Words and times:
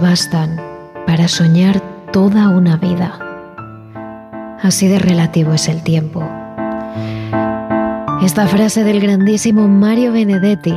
Bastan 0.00 0.60
para 1.06 1.28
soñar 1.28 1.80
toda 2.12 2.48
una 2.48 2.76
vida. 2.76 3.18
Así 4.62 4.88
de 4.88 4.98
relativo 4.98 5.52
es 5.52 5.68
el 5.68 5.82
tiempo. 5.82 6.22
Esta 8.22 8.46
frase 8.46 8.82
del 8.82 9.00
grandísimo 9.00 9.68
Mario 9.68 10.12
Benedetti 10.12 10.74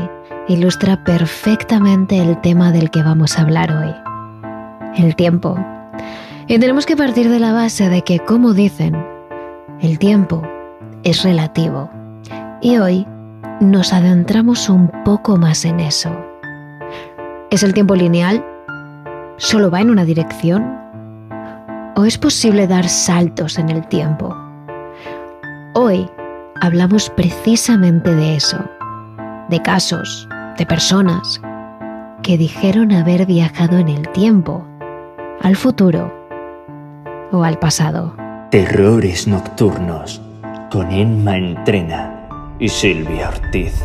ilustra 0.47 1.03
perfectamente 1.03 2.19
el 2.19 2.39
tema 2.41 2.71
del 2.71 2.91
que 2.91 3.01
vamos 3.01 3.37
a 3.37 3.43
hablar 3.43 3.71
hoy. 3.71 3.95
El 5.03 5.15
tiempo. 5.15 5.57
Y 6.47 6.59
tenemos 6.59 6.85
que 6.85 6.97
partir 6.97 7.29
de 7.29 7.39
la 7.39 7.53
base 7.53 7.89
de 7.89 8.01
que, 8.01 8.19
como 8.19 8.53
dicen, 8.53 8.97
el 9.81 9.99
tiempo 9.99 10.41
es 11.03 11.23
relativo. 11.23 11.89
Y 12.61 12.77
hoy 12.77 13.07
nos 13.61 13.93
adentramos 13.93 14.69
un 14.69 14.89
poco 15.05 15.37
más 15.37 15.63
en 15.65 15.79
eso. 15.79 16.09
¿Es 17.49 17.63
el 17.63 17.73
tiempo 17.73 17.95
lineal? 17.95 18.43
¿Solo 19.39 19.71
va 19.71 19.79
en 19.79 19.89
una 19.89 20.03
dirección? 20.03 20.77
¿O 21.95 22.03
es 22.03 22.17
posible 22.17 22.67
dar 22.67 22.89
saltos 22.89 23.57
en 23.57 23.69
el 23.69 23.87
tiempo? 23.87 24.35
Hoy 25.75 26.09
hablamos 26.59 27.09
precisamente 27.09 28.13
de 28.13 28.35
eso, 28.35 28.57
de 29.47 29.61
casos, 29.61 30.27
de 30.57 30.65
personas 30.65 31.39
que 32.21 32.37
dijeron 32.37 32.91
haber 32.91 33.25
viajado 33.25 33.77
en 33.77 33.87
el 33.87 34.09
tiempo, 34.09 34.67
al 35.41 35.55
futuro 35.55 36.13
o 37.31 37.41
al 37.45 37.57
pasado. 37.59 38.13
Terrores 38.51 39.25
Nocturnos 39.25 40.21
con 40.69 40.91
Emma 40.91 41.37
Entrena 41.37 42.27
y 42.59 42.67
Silvia 42.67 43.29
Ortiz. 43.29 43.81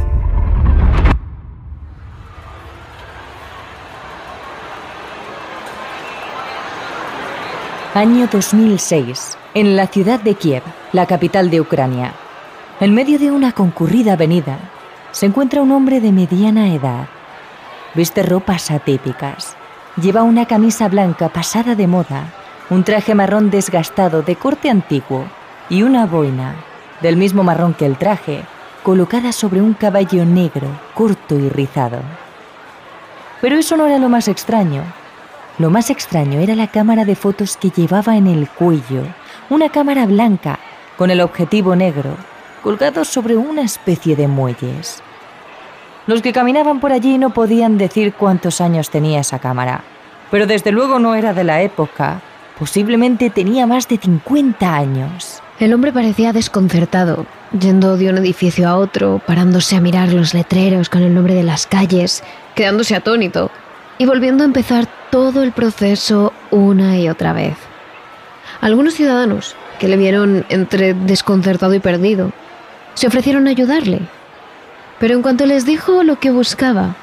Año 7.95 8.27
2006, 8.27 9.39
en 9.55 9.77
la 9.77 9.87
ciudad 9.87 10.19
de 10.19 10.35
Kiev, 10.35 10.65
la 10.93 11.07
capital 11.07 11.49
de 11.49 11.61
Ucrania. 11.61 12.13
En 12.81 12.93
medio 12.93 13.21
de 13.21 13.31
una 13.31 13.53
concurrida 13.53 14.15
avenida, 14.15 14.59
se 15.13 15.27
encuentra 15.27 15.63
un 15.63 15.71
hombre 15.71 16.01
de 16.01 16.11
mediana 16.11 16.75
edad. 16.75 17.07
Viste 17.95 18.25
ropas 18.25 18.73
atípicas. 18.73 19.55
Lleva 19.95 20.25
una 20.25 20.47
camisa 20.47 20.89
blanca 20.89 21.29
pasada 21.29 21.77
de 21.77 21.87
moda, 21.87 22.33
un 22.69 22.83
traje 22.83 23.15
marrón 23.15 23.49
desgastado 23.51 24.23
de 24.23 24.35
corte 24.35 24.71
antiguo 24.71 25.27
y 25.69 25.85
una 25.85 26.05
boina, 26.05 26.57
del 27.01 27.17
mismo 27.17 27.45
marrón 27.45 27.75
que 27.75 27.87
el 27.87 27.97
traje, 27.97 28.43
colocada 28.83 29.31
sobre 29.31 29.63
un 29.63 29.73
caballo 29.73 30.25
negro, 30.25 30.67
corto 30.95 31.39
y 31.39 31.49
rizado. 31.49 32.01
Pero 33.41 33.57
eso 33.57 33.77
no 33.77 33.87
era 33.87 34.01
lo 34.01 34.09
más 34.09 34.27
extraño. 34.27 34.83
Lo 35.57 35.71
más 35.71 35.89
extraño 35.91 36.41
era 36.41 36.57
la 36.57 36.67
cámara 36.67 37.05
de 37.05 37.15
fotos 37.15 37.57
que 37.57 37.71
llevaba 37.71 38.17
en 38.17 38.27
el 38.27 38.49
cuello, 38.49 39.05
una 39.51 39.69
cámara 39.69 40.05
blanca 40.05 40.59
con 40.97 41.11
el 41.11 41.21
objetivo 41.21 41.77
negro, 41.77 42.17
colgado 42.63 43.05
sobre 43.05 43.37
una 43.37 43.63
especie 43.63 44.17
de 44.17 44.27
muelles. 44.27 45.01
Los 46.09 46.23
que 46.23 46.33
caminaban 46.33 46.81
por 46.81 46.93
allí 46.93 47.19
no 47.19 47.31
podían 47.31 47.79
decir 47.79 48.15
cuántos 48.15 48.61
años 48.61 48.91
tenía 48.91 49.21
esa 49.21 49.39
cámara, 49.39 49.85
pero 50.31 50.49
desde 50.49 50.73
luego 50.73 50.99
no 50.99 51.15
era 51.15 51.33
de 51.33 51.45
la 51.45 51.63
época, 51.63 52.21
posiblemente 52.59 53.31
tenía 53.31 53.67
más 53.67 53.87
de 53.87 53.99
50 53.99 54.75
años. 54.75 55.41
El 55.61 55.73
hombre 55.73 55.93
parecía 55.93 56.33
desconcertado, 56.33 57.27
yendo 57.59 57.97
de 57.97 58.11
un 58.11 58.19
edificio 58.19 58.69
a 58.69 58.77
otro, 58.77 59.23
parándose 59.25 59.77
a 59.77 59.81
mirar 59.81 60.13
los 60.13 60.35
letreros 60.35 60.89
con 60.89 61.03
el 61.03 61.15
nombre 61.15 61.35
de 61.35 61.45
las 61.45 61.69
calles, 61.69 62.25
quedándose 62.57 62.97
atónito 62.97 63.53
y 63.99 64.07
volviendo 64.07 64.43
a 64.43 64.47
empezar 64.47 64.89
todo 65.15 65.45
el 65.45 65.53
proceso 65.53 66.33
una 66.51 66.99
y 66.99 67.09
otra 67.09 67.33
vez. 67.33 67.55
Algunos 68.61 68.95
ciudadanos, 68.95 69.55
que 69.79 69.87
le 69.87 69.97
vieron 69.97 70.45
entre 70.49 70.93
desconcertado 70.93 71.73
y 71.73 71.79
perdido, 71.79 72.33
se 72.95 73.07
ofrecieron 73.07 73.47
a 73.47 73.51
ayudarle, 73.51 74.01
pero 74.99 75.15
en 75.15 75.23
cuanto 75.23 75.47
les 75.47 75.65
dijo 75.65 76.03
lo 76.03 76.19
que 76.19 76.33
buscaba, 76.33 76.97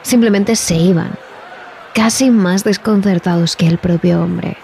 simplemente 0.00 0.56
se 0.56 0.76
iban, 0.76 1.10
casi 1.92 2.30
más 2.30 2.64
desconcertados 2.64 3.54
que 3.54 3.66
el 3.66 3.76
propio 3.76 4.22
hombre. 4.22 4.56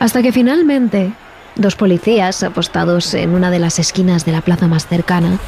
Hasta 0.00 0.22
que 0.22 0.32
finalmente, 0.32 1.12
dos 1.54 1.76
policías 1.76 2.42
apostados 2.42 3.14
en 3.14 3.30
una 3.30 3.52
de 3.52 3.60
las 3.60 3.78
esquinas 3.78 4.24
de 4.24 4.32
la 4.32 4.40
plaza 4.40 4.66
más 4.66 4.88
cercana, 4.88 5.38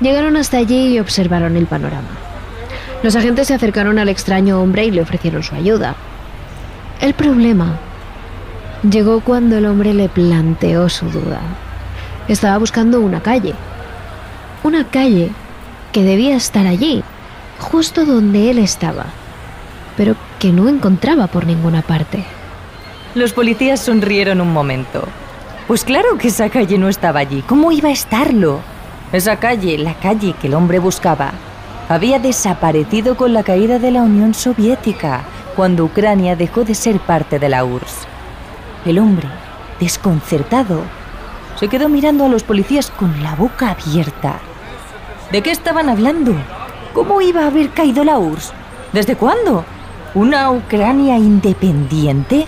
llegaron 0.00 0.36
hasta 0.36 0.56
allí 0.56 0.94
y 0.94 0.98
observaron 0.98 1.56
el 1.56 1.66
panorama. 1.66 2.37
Los 3.02 3.14
agentes 3.14 3.46
se 3.46 3.54
acercaron 3.54 3.98
al 3.98 4.08
extraño 4.08 4.60
hombre 4.60 4.84
y 4.84 4.90
le 4.90 5.02
ofrecieron 5.02 5.42
su 5.42 5.54
ayuda. 5.54 5.94
El 7.00 7.14
problema 7.14 7.78
llegó 8.88 9.20
cuando 9.20 9.56
el 9.56 9.66
hombre 9.66 9.94
le 9.94 10.08
planteó 10.08 10.88
su 10.88 11.08
duda. 11.08 11.40
Estaba 12.26 12.58
buscando 12.58 13.00
una 13.00 13.20
calle. 13.20 13.54
Una 14.64 14.84
calle 14.84 15.30
que 15.92 16.02
debía 16.02 16.36
estar 16.36 16.66
allí, 16.66 17.04
justo 17.60 18.04
donde 18.04 18.50
él 18.50 18.58
estaba, 18.58 19.06
pero 19.96 20.16
que 20.40 20.50
no 20.50 20.68
encontraba 20.68 21.28
por 21.28 21.46
ninguna 21.46 21.82
parte. 21.82 22.24
Los 23.14 23.32
policías 23.32 23.80
sonrieron 23.80 24.40
un 24.40 24.52
momento. 24.52 25.04
Pues 25.68 25.84
claro 25.84 26.18
que 26.18 26.28
esa 26.28 26.48
calle 26.50 26.78
no 26.78 26.88
estaba 26.88 27.20
allí. 27.20 27.42
¿Cómo 27.42 27.70
iba 27.70 27.90
a 27.90 27.92
estarlo? 27.92 28.60
Esa 29.12 29.36
calle, 29.36 29.78
la 29.78 29.94
calle 29.94 30.34
que 30.40 30.48
el 30.48 30.54
hombre 30.54 30.78
buscaba, 30.78 31.32
había 31.88 32.18
desaparecido 32.18 33.16
con 33.16 33.32
la 33.32 33.42
caída 33.42 33.78
de 33.78 33.90
la 33.90 34.02
Unión 34.02 34.34
Soviética, 34.34 35.22
cuando 35.56 35.84
Ucrania 35.84 36.36
dejó 36.36 36.64
de 36.64 36.74
ser 36.74 37.00
parte 37.00 37.38
de 37.38 37.48
la 37.48 37.64
URSS. 37.64 38.06
El 38.84 38.98
hombre, 38.98 39.26
desconcertado, 39.80 40.82
se 41.58 41.68
quedó 41.68 41.88
mirando 41.88 42.26
a 42.26 42.28
los 42.28 42.42
policías 42.42 42.90
con 42.90 43.22
la 43.22 43.34
boca 43.34 43.70
abierta. 43.70 44.38
¿De 45.32 45.42
qué 45.42 45.50
estaban 45.50 45.88
hablando? 45.88 46.34
¿Cómo 46.92 47.20
iba 47.20 47.44
a 47.44 47.46
haber 47.46 47.70
caído 47.70 48.04
la 48.04 48.18
URSS? 48.18 48.52
¿Desde 48.92 49.16
cuándo? 49.16 49.64
¿Una 50.14 50.50
Ucrania 50.50 51.16
independiente? 51.16 52.46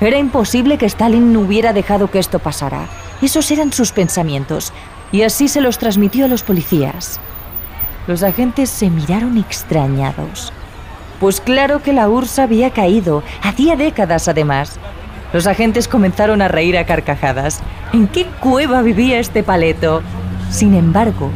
Era 0.00 0.18
imposible 0.18 0.76
que 0.76 0.86
Stalin 0.86 1.32
no 1.32 1.40
hubiera 1.40 1.72
dejado 1.72 2.10
que 2.10 2.18
esto 2.18 2.38
pasara. 2.38 2.86
Esos 3.22 3.50
eran 3.50 3.72
sus 3.72 3.92
pensamientos, 3.92 4.72
y 5.10 5.22
así 5.22 5.48
se 5.48 5.60
los 5.60 5.78
transmitió 5.78 6.26
a 6.26 6.28
los 6.28 6.42
policías. 6.42 7.18
Los 8.06 8.22
agentes 8.22 8.68
se 8.68 8.90
miraron 8.90 9.38
extrañados. 9.38 10.52
Pues 11.20 11.40
claro 11.40 11.82
que 11.82 11.92
la 11.94 12.08
URSS 12.08 12.38
había 12.40 12.70
caído, 12.70 13.22
hacía 13.42 13.76
décadas 13.76 14.28
además. 14.28 14.78
Los 15.32 15.46
agentes 15.46 15.88
comenzaron 15.88 16.42
a 16.42 16.48
reír 16.48 16.76
a 16.76 16.84
carcajadas. 16.84 17.60
¿En 17.92 18.06
qué 18.06 18.26
cueva 18.40 18.82
vivía 18.82 19.18
este 19.18 19.42
paleto? 19.42 20.02
Sin 20.50 20.74
embargo, 20.74 21.30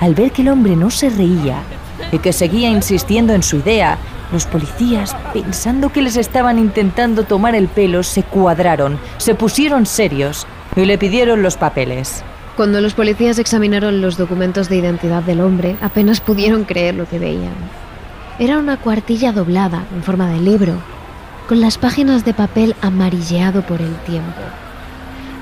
al 0.00 0.14
ver 0.14 0.32
que 0.32 0.42
el 0.42 0.48
hombre 0.48 0.74
no 0.74 0.90
se 0.90 1.10
reía 1.10 1.58
y 2.12 2.18
que 2.18 2.32
seguía 2.32 2.70
insistiendo 2.70 3.34
en 3.34 3.42
su 3.42 3.56
idea, 3.56 3.98
los 4.32 4.46
policías, 4.46 5.14
pensando 5.32 5.92
que 5.92 6.02
les 6.02 6.16
estaban 6.16 6.58
intentando 6.58 7.24
tomar 7.24 7.54
el 7.54 7.68
pelo, 7.68 8.02
se 8.02 8.22
cuadraron, 8.22 8.98
se 9.18 9.34
pusieron 9.34 9.86
serios 9.86 10.46
y 10.74 10.84
le 10.84 10.98
pidieron 10.98 11.42
los 11.42 11.56
papeles. 11.56 12.24
Cuando 12.56 12.80
los 12.80 12.94
policías 12.94 13.38
examinaron 13.38 14.00
los 14.00 14.16
documentos 14.16 14.70
de 14.70 14.76
identidad 14.76 15.22
del 15.22 15.42
hombre, 15.42 15.76
apenas 15.82 16.22
pudieron 16.22 16.64
creer 16.64 16.94
lo 16.94 17.06
que 17.06 17.18
veían. 17.18 17.52
Era 18.38 18.58
una 18.58 18.78
cuartilla 18.78 19.30
doblada, 19.30 19.84
en 19.94 20.02
forma 20.02 20.30
de 20.30 20.40
libro, 20.40 20.74
con 21.48 21.60
las 21.60 21.76
páginas 21.76 22.24
de 22.24 22.32
papel 22.32 22.74
amarilleado 22.80 23.60
por 23.60 23.82
el 23.82 23.94
tiempo. 24.06 24.40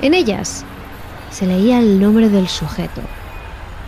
En 0.03 0.13
ellas 0.13 0.65
se 1.31 1.47
leía 1.47 1.79
el 1.79 2.01
nombre 2.01 2.29
del 2.29 2.49
sujeto, 2.49 3.01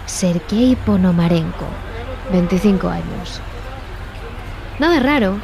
Sergei 0.07 0.77
Ponomarenko, 0.77 1.67
25 2.31 2.89
años. 2.89 3.41
Nada 4.79 5.01
raro, 5.01 5.39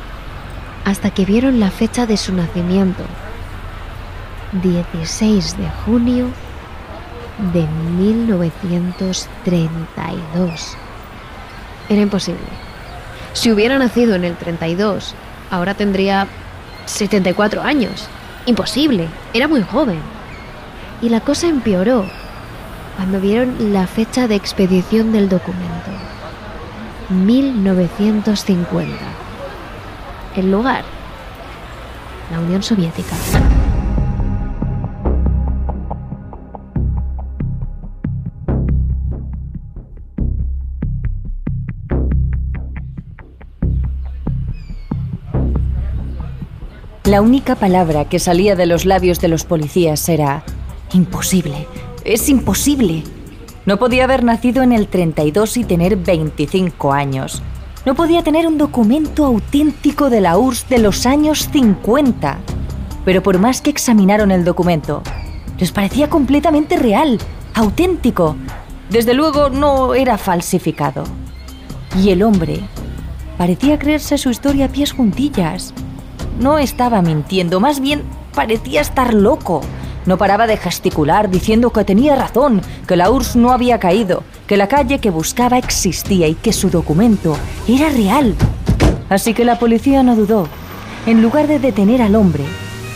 hasta 0.84 1.10
que 1.10 1.24
vieron 1.24 1.58
la 1.58 1.70
fecha 1.70 2.06
de 2.06 2.16
su 2.16 2.32
nacimiento. 2.32 3.02
16 4.62 5.56
de 5.58 5.68
junio 5.84 6.28
de 7.52 7.66
1932. 7.98 10.76
Era 11.88 12.00
imposible. 12.00 12.40
Si 13.32 13.50
hubiera 13.50 13.76
nacido 13.78 14.14
en 14.14 14.22
el 14.24 14.36
32, 14.36 15.16
ahora 15.50 15.74
tendría 15.74 16.28
74 16.86 17.62
años. 17.62 18.08
Imposible. 18.46 19.08
Era 19.32 19.48
muy 19.48 19.62
joven. 19.62 19.98
Y 21.00 21.08
la 21.08 21.20
cosa 21.20 21.48
empeoró 21.48 22.04
cuando 22.96 23.20
vieron 23.20 23.72
la 23.72 23.86
fecha 23.86 24.26
de 24.28 24.34
expedición 24.34 25.12
del 25.12 25.28
documento. 25.28 25.70
1950. 27.10 28.94
El 30.36 30.50
lugar. 30.50 30.84
La 32.30 32.40
Unión 32.40 32.62
Soviética. 32.62 33.14
La 47.12 47.20
única 47.20 47.56
palabra 47.56 48.06
que 48.06 48.18
salía 48.18 48.56
de 48.56 48.64
los 48.64 48.86
labios 48.86 49.20
de 49.20 49.28
los 49.28 49.44
policías 49.44 50.08
era 50.08 50.44
imposible, 50.94 51.66
es 52.06 52.30
imposible. 52.30 53.02
No 53.66 53.78
podía 53.78 54.04
haber 54.04 54.24
nacido 54.24 54.62
en 54.62 54.72
el 54.72 54.88
32 54.88 55.58
y 55.58 55.64
tener 55.64 55.96
25 55.96 56.90
años. 56.90 57.42
No 57.84 57.94
podía 57.94 58.22
tener 58.22 58.46
un 58.46 58.56
documento 58.56 59.26
auténtico 59.26 60.08
de 60.08 60.22
la 60.22 60.38
URSS 60.38 60.70
de 60.70 60.78
los 60.78 61.04
años 61.04 61.50
50. 61.52 62.38
Pero 63.04 63.22
por 63.22 63.38
más 63.38 63.60
que 63.60 63.68
examinaron 63.68 64.30
el 64.30 64.46
documento, 64.46 65.02
les 65.58 65.70
parecía 65.70 66.08
completamente 66.08 66.78
real, 66.78 67.18
auténtico. 67.52 68.36
Desde 68.88 69.12
luego 69.12 69.50
no 69.50 69.92
era 69.92 70.16
falsificado. 70.16 71.04
Y 72.02 72.08
el 72.08 72.22
hombre 72.22 72.60
parecía 73.36 73.78
creerse 73.78 74.16
su 74.16 74.30
historia 74.30 74.64
a 74.64 74.68
pies 74.68 74.92
juntillas. 74.92 75.74
No 76.38 76.58
estaba 76.58 77.02
mintiendo, 77.02 77.60
más 77.60 77.80
bien 77.80 78.02
parecía 78.34 78.80
estar 78.80 79.14
loco. 79.14 79.60
No 80.06 80.18
paraba 80.18 80.46
de 80.46 80.56
gesticular 80.56 81.30
diciendo 81.30 81.70
que 81.70 81.84
tenía 81.84 82.16
razón, 82.16 82.60
que 82.88 82.96
la 82.96 83.10
URSS 83.10 83.36
no 83.36 83.52
había 83.52 83.78
caído, 83.78 84.24
que 84.46 84.56
la 84.56 84.66
calle 84.66 84.98
que 84.98 85.10
buscaba 85.10 85.58
existía 85.58 86.26
y 86.26 86.34
que 86.34 86.52
su 86.52 86.70
documento 86.70 87.36
era 87.68 87.88
real. 87.88 88.34
Así 89.08 89.34
que 89.34 89.44
la 89.44 89.58
policía 89.58 90.02
no 90.02 90.16
dudó. 90.16 90.48
En 91.06 91.22
lugar 91.22 91.46
de 91.46 91.58
detener 91.58 92.02
al 92.02 92.14
hombre, 92.14 92.44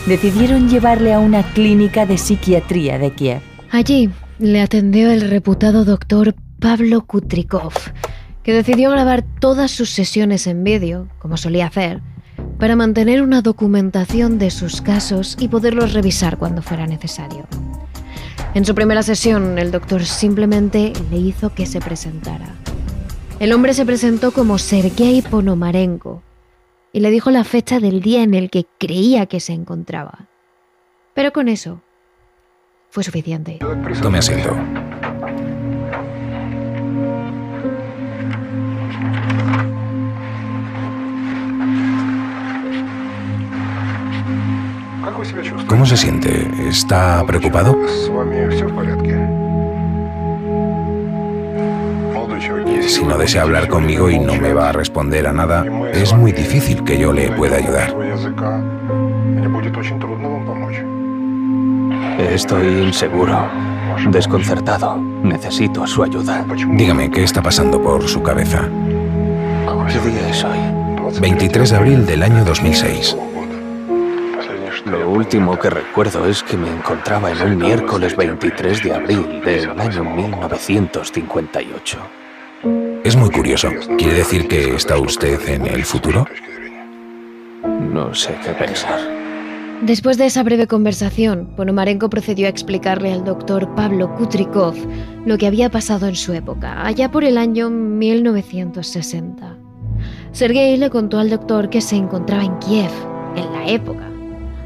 decidieron 0.07 0.69
llevarle 0.69 1.13
a 1.13 1.19
una 1.19 1.43
clínica 1.53 2.07
de 2.07 2.19
psiquiatría 2.19 2.99
de 2.99 3.13
Kiev. 3.13 3.41
Allí 3.71 4.11
le 4.39 4.61
atendió 4.61 5.11
el 5.11 5.29
reputado 5.29 5.85
doctor 5.85 6.35
Pablo 6.61 7.05
Kutrikov, 7.05 7.73
que 8.43 8.53
decidió 8.53 8.91
grabar 8.91 9.25
todas 9.41 9.71
sus 9.71 9.91
sesiones 9.91 10.47
en 10.47 10.65
vídeo, 10.65 11.09
como 11.19 11.37
solía 11.37 11.67
hacer, 11.67 12.01
para 12.59 12.77
mantener 12.77 13.23
una 13.23 13.43
documentación 13.43 14.39
de 14.39 14.51
sus 14.51 14.81
casos 14.81 15.37
y 15.39 15.49
poderlos 15.49 15.93
revisar 15.93 16.39
cuando 16.39 16.63
fuera 16.63 16.87
necesario. 16.87 17.47
En 18.55 18.65
su 18.65 18.75
primera 18.75 19.03
sesión, 19.03 19.59
el 19.59 19.71
doctor 19.71 20.05
simplemente 20.05 20.93
le 21.11 21.19
hizo 21.19 21.55
que 21.55 21.67
se 21.67 21.81
presentara. 21.81 22.55
El 23.39 23.53
hombre 23.53 23.75
se 23.75 23.85
presentó 23.85 24.33
como 24.33 24.57
Sergei 24.57 25.21
Ponomarenko 25.21 26.23
y 26.93 27.01
le 27.01 27.11
dijo 27.11 27.31
la 27.31 27.45
fecha 27.45 27.81
del 27.81 28.01
día 28.01 28.23
en 28.23 28.33
el 28.33 28.49
que 28.49 28.65
creía 28.79 29.27
que 29.27 29.41
se 29.41 29.53
encontraba. 29.53 30.29
Pero 31.13 31.33
con 31.33 31.49
eso 31.49 31.83
fue 32.89 33.05
suficiente. 33.05 33.59
Tome 34.01 34.19
asiento. 34.19 34.57
Se 45.97 46.03
siente? 46.03 46.51
¿Está 46.69 47.25
preocupado? 47.27 47.77
Si 52.87 53.05
no 53.05 53.19
desea 53.19 53.43
hablar 53.43 53.69
conmigo 53.69 54.11
y 54.11 54.19
no 54.19 54.35
me 54.35 54.53
va 54.53 54.69
a 54.69 54.73
responder 54.73 55.27
a 55.27 55.33
nada, 55.33 55.65
es 55.93 56.13
muy 56.15 56.33
difícil 56.33 56.85
que 56.85 56.99
yo 56.99 57.13
le 57.13 57.31
pueda 57.33 57.57
ayudar. 57.57 57.95
Estoy 62.19 62.67
inseguro, 62.83 63.49
desconcertado. 64.11 64.99
Necesito 65.23 65.87
su 65.87 66.03
ayuda. 66.03 66.45
Dígame, 66.73 67.11
¿qué 67.11 67.25
está 67.25 67.43
pasando 67.43 67.83
por 67.83 68.07
su 68.07 68.23
cabeza? 68.23 68.69
¿Qué 69.89 70.11
día 70.11 70.29
es 70.29 70.45
hoy? 70.45 71.21
23 71.21 71.71
de 71.71 71.77
abril 71.77 72.07
del 72.07 72.23
año 72.23 72.45
2006. 72.45 73.17
Lo 74.87 75.11
último 75.11 75.59
que 75.59 75.69
recuerdo 75.69 76.29
es 76.29 76.45
que 76.45 76.57
me 76.57 76.71
encontraba 76.71 77.33
en 77.33 77.43
un 77.43 77.57
miércoles 77.59 78.15
23 78.15 78.85
de 78.85 78.95
abril 78.95 79.41
del 79.45 79.69
año 79.71 80.05
1958. 80.05 81.99
Es 83.03 83.17
muy 83.17 83.31
curioso. 83.31 83.69
¿Quiere 83.99 84.15
decir 84.15 84.47
que 84.47 84.77
está 84.77 84.97
usted 84.97 85.41
en 85.49 85.67
el 85.67 85.85
futuro? 85.85 86.25
No 87.93 88.15
sé 88.15 88.37
qué 88.45 88.53
pensar. 88.53 89.01
Después 89.83 90.19
de 90.19 90.27
esa 90.27 90.45
breve 90.45 90.69
conversación, 90.69 91.49
Ponomarenko 91.57 92.09
procedió 92.09 92.47
a 92.47 92.51
explicarle 92.51 93.13
al 93.13 93.25
doctor 93.25 93.75
Pablo 93.75 94.15
Kutrikov 94.15 94.77
lo 95.25 95.37
que 95.37 95.49
había 95.49 95.69
pasado 95.69 96.07
en 96.07 96.15
su 96.15 96.33
época, 96.33 96.87
allá 96.87 97.11
por 97.11 97.25
el 97.25 97.39
año 97.39 97.71
1960. 97.71 99.57
Sergei 100.31 100.77
le 100.77 100.91
contó 100.91 101.19
al 101.19 101.29
doctor 101.29 101.71
que 101.71 101.81
se 101.81 101.97
encontraba 101.97 102.45
en 102.45 102.57
Kiev, 102.61 102.93
en 103.35 103.53
la 103.53 103.67
época, 103.67 104.06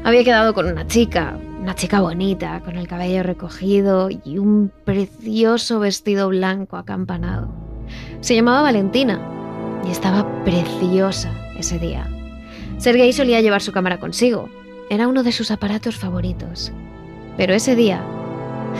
había 0.03 0.23
quedado 0.23 0.53
con 0.53 0.67
una 0.67 0.87
chica, 0.87 1.37
una 1.59 1.75
chica 1.75 2.01
bonita, 2.01 2.61
con 2.65 2.77
el 2.77 2.87
cabello 2.87 3.23
recogido 3.23 4.09
y 4.09 4.37
un 4.37 4.71
precioso 4.83 5.79
vestido 5.79 6.29
blanco 6.29 6.77
acampanado. 6.77 7.49
Se 8.21 8.35
llamaba 8.35 8.63
Valentina 8.63 9.19
y 9.85 9.91
estaba 9.91 10.43
preciosa 10.43 11.31
ese 11.57 11.77
día. 11.77 12.09
Sergei 12.77 13.13
solía 13.13 13.41
llevar 13.41 13.61
su 13.61 13.71
cámara 13.71 13.99
consigo. 13.99 14.49
Era 14.89 15.07
uno 15.07 15.23
de 15.23 15.31
sus 15.31 15.51
aparatos 15.51 15.97
favoritos. 15.97 16.71
Pero 17.37 17.53
ese 17.53 17.75
día, 17.75 18.03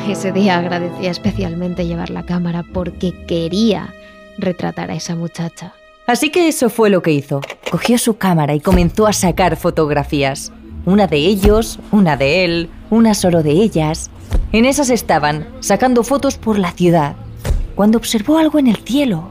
ese 0.10 0.32
día 0.32 0.58
agradecía 0.58 1.12
especialmente 1.12 1.86
llevar 1.86 2.10
la 2.10 2.26
cámara 2.26 2.64
porque 2.74 3.26
quería 3.26 3.94
retratar 4.38 4.90
a 4.90 4.96
esa 4.96 5.16
muchacha. 5.16 5.74
Así 6.08 6.32
que 6.32 6.48
eso 6.48 6.70
fue 6.70 6.90
lo 6.90 7.02
que 7.02 7.12
hizo. 7.12 7.42
Cogió 7.70 7.98
su 7.98 8.18
cámara 8.18 8.56
y 8.56 8.60
comenzó 8.60 9.06
a 9.08 9.14
sacar 9.14 9.56
fotografías. 9.56 10.52
Una 10.86 11.06
de 11.06 11.18
ellos, 11.18 11.80
una 11.92 12.18
de 12.18 12.44
él, 12.44 12.70
una 12.90 13.14
solo 13.14 13.44
de 13.44 13.52
ellas. 13.52 14.10
En 14.52 14.66
esas 14.66 14.90
estaban, 14.90 15.48
sacando 15.60 16.04
fotos 16.04 16.38
por 16.38 16.58
la 16.58 16.72
ciudad, 16.72 17.16
cuando 17.76 18.00
observó 18.00 18.40
algo 18.40 18.58
en 18.58 18.66
el 18.66 18.78
cielo. 18.78 19.26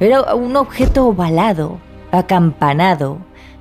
Era 0.00 0.34
un 0.34 0.56
objeto 0.56 1.06
ovalado, 1.06 1.78
acampanado, 2.10 3.18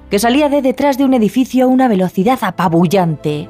que 0.09 0.17
salía 0.17 0.49
de 0.49 0.63
detrás 0.63 0.97
de 0.97 1.05
un 1.05 1.13
edificio 1.13 1.65
a 1.65 1.67
una 1.67 1.87
velocidad 1.87 2.39
apabullante. 2.41 3.47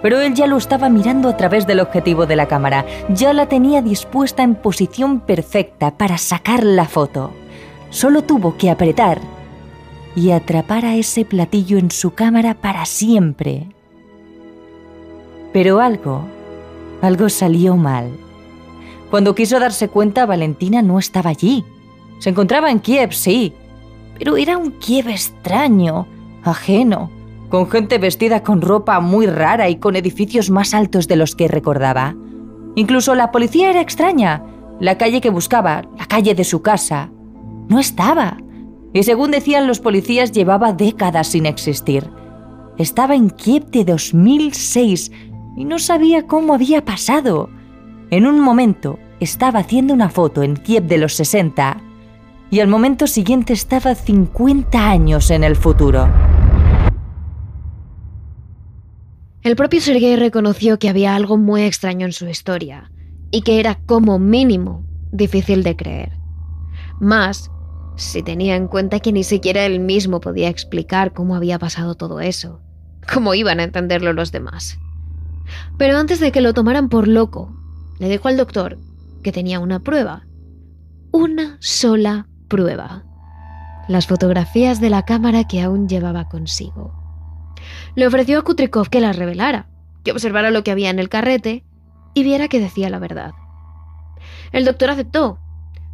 Pero 0.00 0.20
él 0.20 0.32
ya 0.32 0.46
lo 0.46 0.56
estaba 0.56 0.88
mirando 0.88 1.28
a 1.28 1.36
través 1.36 1.66
del 1.66 1.80
objetivo 1.80 2.24
de 2.24 2.36
la 2.36 2.46
cámara, 2.46 2.86
ya 3.10 3.34
la 3.34 3.46
tenía 3.46 3.82
dispuesta 3.82 4.42
en 4.42 4.54
posición 4.54 5.20
perfecta 5.20 5.98
para 5.98 6.16
sacar 6.16 6.64
la 6.64 6.86
foto. 6.86 7.32
Solo 7.90 8.22
tuvo 8.22 8.56
que 8.56 8.70
apretar 8.70 9.20
y 10.18 10.32
atrapar 10.32 10.84
a 10.84 10.96
ese 10.96 11.24
platillo 11.24 11.78
en 11.78 11.92
su 11.92 12.10
cámara 12.10 12.54
para 12.54 12.84
siempre. 12.86 13.68
Pero 15.52 15.80
algo, 15.80 16.24
algo 17.00 17.28
salió 17.28 17.76
mal. 17.76 18.10
Cuando 19.10 19.36
quiso 19.36 19.60
darse 19.60 19.88
cuenta, 19.88 20.26
Valentina 20.26 20.82
no 20.82 20.98
estaba 20.98 21.30
allí. 21.30 21.64
Se 22.18 22.30
encontraba 22.30 22.70
en 22.72 22.80
Kiev, 22.80 23.12
sí, 23.12 23.54
pero 24.18 24.36
era 24.36 24.58
un 24.58 24.72
Kiev 24.72 25.08
extraño, 25.08 26.08
ajeno, 26.42 27.10
con 27.48 27.70
gente 27.70 27.98
vestida 27.98 28.42
con 28.42 28.60
ropa 28.60 28.98
muy 28.98 29.26
rara 29.26 29.68
y 29.68 29.76
con 29.76 29.94
edificios 29.94 30.50
más 30.50 30.74
altos 30.74 31.06
de 31.06 31.14
los 31.14 31.36
que 31.36 31.46
recordaba. 31.46 32.16
Incluso 32.74 33.14
la 33.14 33.30
policía 33.30 33.70
era 33.70 33.80
extraña. 33.80 34.42
La 34.80 34.98
calle 34.98 35.20
que 35.20 35.30
buscaba, 35.30 35.84
la 35.96 36.06
calle 36.06 36.34
de 36.34 36.44
su 36.44 36.60
casa, 36.60 37.10
no 37.68 37.78
estaba 37.78 38.38
y 38.92 39.02
según 39.02 39.30
decían 39.30 39.66
los 39.66 39.80
policías 39.80 40.32
llevaba 40.32 40.72
décadas 40.72 41.28
sin 41.28 41.46
existir. 41.46 42.10
Estaba 42.78 43.14
en 43.14 43.30
Kiev 43.30 43.66
de 43.66 43.84
2006 43.84 45.12
y 45.56 45.64
no 45.64 45.78
sabía 45.78 46.26
cómo 46.26 46.54
había 46.54 46.84
pasado. 46.84 47.50
En 48.10 48.26
un 48.26 48.40
momento 48.40 48.98
estaba 49.20 49.60
haciendo 49.60 49.94
una 49.94 50.08
foto 50.08 50.42
en 50.42 50.56
Kiev 50.56 50.84
de 50.84 50.98
los 50.98 51.14
60 51.14 51.82
y 52.50 52.60
al 52.60 52.68
momento 52.68 53.06
siguiente 53.06 53.52
estaba 53.52 53.94
50 53.94 54.88
años 54.88 55.30
en 55.30 55.44
el 55.44 55.56
futuro. 55.56 56.08
El 59.42 59.56
propio 59.56 59.80
Sergei 59.80 60.16
reconoció 60.16 60.78
que 60.78 60.88
había 60.88 61.14
algo 61.14 61.36
muy 61.36 61.62
extraño 61.62 62.06
en 62.06 62.12
su 62.12 62.28
historia 62.28 62.90
y 63.30 63.42
que 63.42 63.60
era 63.60 63.78
como 63.86 64.18
mínimo 64.18 64.84
difícil 65.12 65.62
de 65.62 65.76
creer. 65.76 66.12
Más 67.00 67.50
si 67.98 68.22
tenía 68.22 68.54
en 68.54 68.68
cuenta 68.68 69.00
que 69.00 69.12
ni 69.12 69.24
siquiera 69.24 69.66
él 69.66 69.80
mismo 69.80 70.20
podía 70.20 70.48
explicar 70.48 71.12
cómo 71.12 71.34
había 71.34 71.58
pasado 71.58 71.96
todo 71.96 72.20
eso. 72.20 72.60
¿Cómo 73.12 73.34
iban 73.34 73.58
a 73.58 73.64
entenderlo 73.64 74.12
los 74.12 74.30
demás? 74.30 74.78
Pero 75.78 75.98
antes 75.98 76.20
de 76.20 76.30
que 76.30 76.40
lo 76.40 76.54
tomaran 76.54 76.88
por 76.88 77.08
loco, 77.08 77.52
le 77.98 78.08
dijo 78.08 78.28
al 78.28 78.36
doctor 78.36 78.78
que 79.24 79.32
tenía 79.32 79.58
una 79.58 79.80
prueba. 79.80 80.26
Una 81.10 81.56
sola 81.60 82.28
prueba. 82.46 83.04
Las 83.88 84.06
fotografías 84.06 84.80
de 84.80 84.90
la 84.90 85.04
cámara 85.04 85.48
que 85.48 85.60
aún 85.60 85.88
llevaba 85.88 86.28
consigo. 86.28 86.94
Le 87.96 88.06
ofreció 88.06 88.38
a 88.38 88.44
Kutrikov 88.44 88.90
que 88.90 89.00
las 89.00 89.16
revelara, 89.16 89.66
que 90.04 90.12
observara 90.12 90.52
lo 90.52 90.62
que 90.62 90.70
había 90.70 90.90
en 90.90 91.00
el 91.00 91.08
carrete 91.08 91.64
y 92.14 92.22
viera 92.22 92.46
que 92.46 92.60
decía 92.60 92.90
la 92.90 93.00
verdad. 93.00 93.32
El 94.52 94.64
doctor 94.64 94.90
aceptó. 94.90 95.40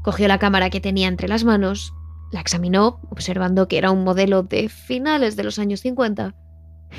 Cogió 0.05 0.29
la 0.29 0.39
cámara 0.39 0.69
que 0.69 0.83
tenía 0.83 1.09
entre 1.09 1.29
las 1.29 1.45
manos, 1.45 1.95
la 2.31 2.41
examinó, 2.41 3.01
observando 3.09 3.69
que 3.69 3.79
era 3.79 3.91
un 3.91 4.05
modelo 4.05 4.43
de 4.43 4.69
finales 4.69 5.35
de 5.35 5.45
los 5.45 5.59
años 5.59 5.81
50, 5.81 6.35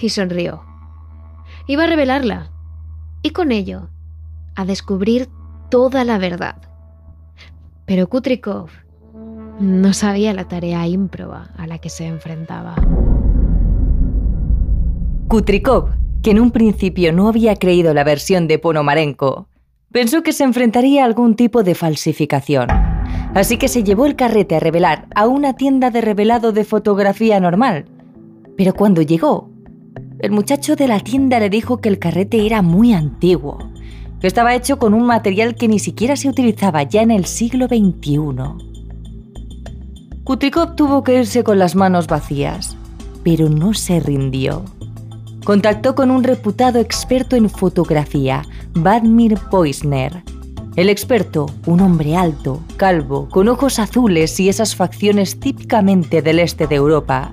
y 0.02 0.10
sonrió. 0.10 0.64
Iba 1.68 1.84
a 1.84 1.88
revelarla, 1.88 2.52
y 3.22 3.30
con 3.30 3.52
ello, 3.52 3.90
a 4.56 4.66
descubrir 4.66 5.30
toda 5.70 6.04
la 6.04 6.18
verdad. 6.18 6.56
Pero 7.86 8.10
Kutrikov 8.10 8.72
no 9.60 9.94
sabía 9.94 10.34
la 10.34 10.48
tarea 10.48 10.88
ímproba 10.88 11.52
a 11.58 11.68
la 11.68 11.78
que 11.78 11.92
se 11.92 12.08
enfrentaba. 12.08 12.74
Kutrikov, 15.28 15.90
que 16.24 16.32
en 16.32 16.40
un 16.40 16.50
principio 16.50 17.14
no 17.14 17.28
había 17.28 17.56
creído 17.58 17.94
la 17.94 18.04
versión 18.04 18.48
de 18.48 18.58
Ponomarenko, 18.58 19.48
pensó 19.96 20.24
que 20.24 20.34
se 20.34 20.44
enfrentaría 20.44 21.04
a 21.04 21.06
algún 21.06 21.38
tipo 21.38 21.64
de 21.64 21.74
falsificación. 21.74 22.68
Así 23.34 23.56
que 23.56 23.70
se 23.70 23.82
llevó 23.82 24.06
el 24.06 24.18
carrete 24.18 24.58
a 24.58 24.60
revelar 24.60 25.08
a 25.16 25.26
una 25.26 25.54
tienda 25.54 25.90
de 25.90 26.02
revelado 26.02 26.52
de 26.52 26.66
fotografía 26.66 27.40
normal. 27.40 27.86
Pero 28.58 28.74
cuando 28.74 29.02
llegó, 29.02 29.50
el 30.20 30.32
muchacho 30.32 30.76
de 30.76 30.90
la 30.90 31.00
tienda 31.00 31.40
le 31.40 31.50
dijo 31.50 31.78
que 31.78 31.88
el 31.88 31.98
carrete 31.98 32.46
era 32.46 32.62
muy 32.62 32.92
antiguo, 32.92 33.72
que 34.20 34.28
estaba 34.28 34.54
hecho 34.54 34.80
con 34.80 34.94
un 34.94 35.06
material 35.06 35.56
que 35.56 35.70
ni 35.70 35.80
siquiera 35.80 36.18
se 36.18 36.28
utilizaba 36.28 36.84
ya 36.84 37.02
en 37.02 37.12
el 37.12 37.24
siglo 37.24 37.68
XXI. 37.68 38.18
Kutrikov 40.26 40.76
tuvo 40.76 41.06
que 41.06 41.20
irse 41.20 41.46
con 41.46 41.58
las 41.58 41.74
manos 41.74 42.08
vacías, 42.08 42.76
pero 43.24 43.48
no 43.48 43.74
se 43.74 44.02
rindió. 44.02 44.66
Contactó 45.46 45.94
con 45.94 46.10
un 46.10 46.24
reputado 46.24 46.80
experto 46.80 47.36
en 47.36 47.52
fotografía, 47.52 48.42
Vladimir 48.74 49.38
Poisner. 49.52 50.24
El 50.76 50.90
experto, 50.90 51.46
un 51.68 51.82
hombre 51.82 52.18
alto, 52.18 52.64
calvo, 52.78 53.30
con 53.30 53.48
ojos 53.48 53.78
azules 53.78 54.40
y 54.40 54.50
esas 54.50 54.76
facciones 54.76 55.40
típicamente 55.40 56.24
del 56.24 56.40
este 56.40 56.66
de 56.66 56.78
Europa, 56.78 57.32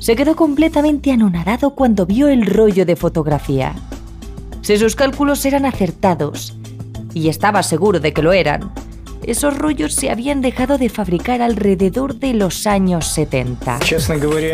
se 0.00 0.16
quedó 0.16 0.36
completamente 0.36 1.12
anonadado 1.12 1.74
cuando 1.74 2.06
vio 2.06 2.28
el 2.28 2.46
rollo 2.46 2.86
de 2.86 2.96
fotografía. 2.96 3.74
Si 4.62 4.78
sus 4.78 4.96
cálculos 4.96 5.44
eran 5.44 5.66
acertados, 5.66 6.56
y 7.12 7.28
estaba 7.28 7.62
seguro 7.62 8.00
de 8.00 8.14
que 8.14 8.22
lo 8.22 8.32
eran, 8.32 8.72
esos 9.24 9.56
rollos 9.56 9.94
se 9.94 10.10
habían 10.10 10.40
dejado 10.40 10.78
de 10.78 10.88
fabricar 10.88 11.42
alrededor 11.42 12.18
de 12.18 12.34
los 12.34 12.66
años 12.66 13.06
70. 13.08 13.80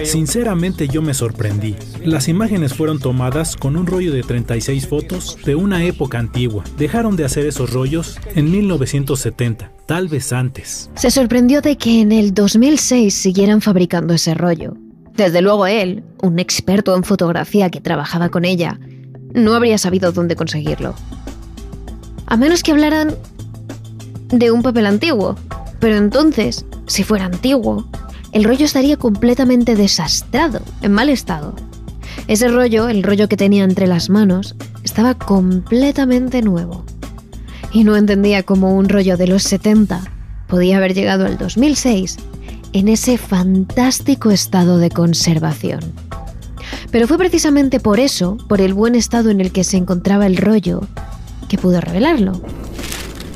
Sinceramente 0.04 0.88
yo 0.88 1.02
me 1.02 1.14
sorprendí. 1.14 1.76
Las 2.02 2.28
imágenes 2.28 2.75
fueron 2.75 2.99
tomadas 2.99 3.56
con 3.56 3.76
un 3.76 3.87
rollo 3.87 4.12
de 4.12 4.23
36 4.23 4.88
fotos 4.88 5.38
de 5.44 5.54
una 5.54 5.85
época 5.85 6.18
antigua. 6.18 6.64
Dejaron 6.76 7.16
de 7.16 7.25
hacer 7.25 7.47
esos 7.47 7.73
rollos 7.73 8.18
en 8.35 8.50
1970, 8.50 9.71
tal 9.87 10.09
vez 10.09 10.33
antes. 10.33 10.90
Se 10.94 11.11
sorprendió 11.11 11.61
de 11.61 11.76
que 11.76 12.00
en 12.00 12.12
el 12.12 12.35
2006 12.35 13.14
siguieran 13.14 13.61
fabricando 13.61 14.14
ese 14.14 14.35
rollo. 14.35 14.75
Desde 15.16 15.42
luego 15.42 15.66
él, 15.66 16.02
un 16.23 16.38
experto 16.40 16.97
en 16.97 17.04
fotografía 17.04 17.71
que 17.71 17.80
trabajaba 17.80 18.30
con 18.30 18.44
ella, 18.44 18.80
no 19.33 19.54
habría 19.54 19.78
sabido 19.78 20.11
dónde 20.11 20.35
conseguirlo. 20.37 20.94
A 22.26 22.37
menos 22.37 22.62
que 22.62 22.73
hablaran 22.73 23.14
de 24.38 24.50
un 24.50 24.62
papel 24.62 24.87
antiguo. 24.87 25.37
Pero 25.81 25.97
entonces, 25.97 26.64
si 26.87 27.03
fuera 27.05 27.26
antiguo, 27.26 27.87
el 28.33 28.45
rollo 28.45 28.64
estaría 28.64 28.97
completamente 28.97 29.76
desastrado, 29.76 30.61
en 30.83 30.93
mal 30.93 31.09
estado. 31.09 31.55
Ese 32.26 32.49
rollo, 32.49 32.88
el 32.88 33.03
rollo 33.03 33.29
que 33.29 33.37
tenía 33.37 33.64
entre 33.64 33.87
las 33.87 34.11
manos, 34.11 34.57
estaba 34.83 35.14
completamente 35.14 36.43
nuevo. 36.43 36.85
Y 37.73 37.85
no 37.85 37.97
entendía 37.97 38.43
cómo 38.43 38.75
un 38.75 38.88
rollo 38.88 39.17
de 39.17 39.26
los 39.26 39.43
70 39.43 40.03
podía 40.47 40.76
haber 40.76 40.95
llegado 40.95 41.26
al 41.26 41.38
2006 41.38 42.17
en 42.73 42.88
ese 42.88 43.19
fantástico 43.19 44.31
estado 44.31 44.79
de 44.79 44.91
conservación. 44.91 45.81
Pero 46.91 47.07
fue 47.07 47.19
precisamente 47.19 47.81
por 47.81 48.00
eso, 48.00 48.37
por 48.49 48.61
el 48.61 48.75
buen 48.75 48.95
estado 48.95 49.31
en 49.31 49.41
el 49.41 49.53
que 49.53 49.64
se 49.64 49.76
encontraba 49.76 50.26
el 50.26 50.37
rollo, 50.37 50.81
que 51.49 51.59
pudo 51.59 51.81
revelarlo. 51.81 52.41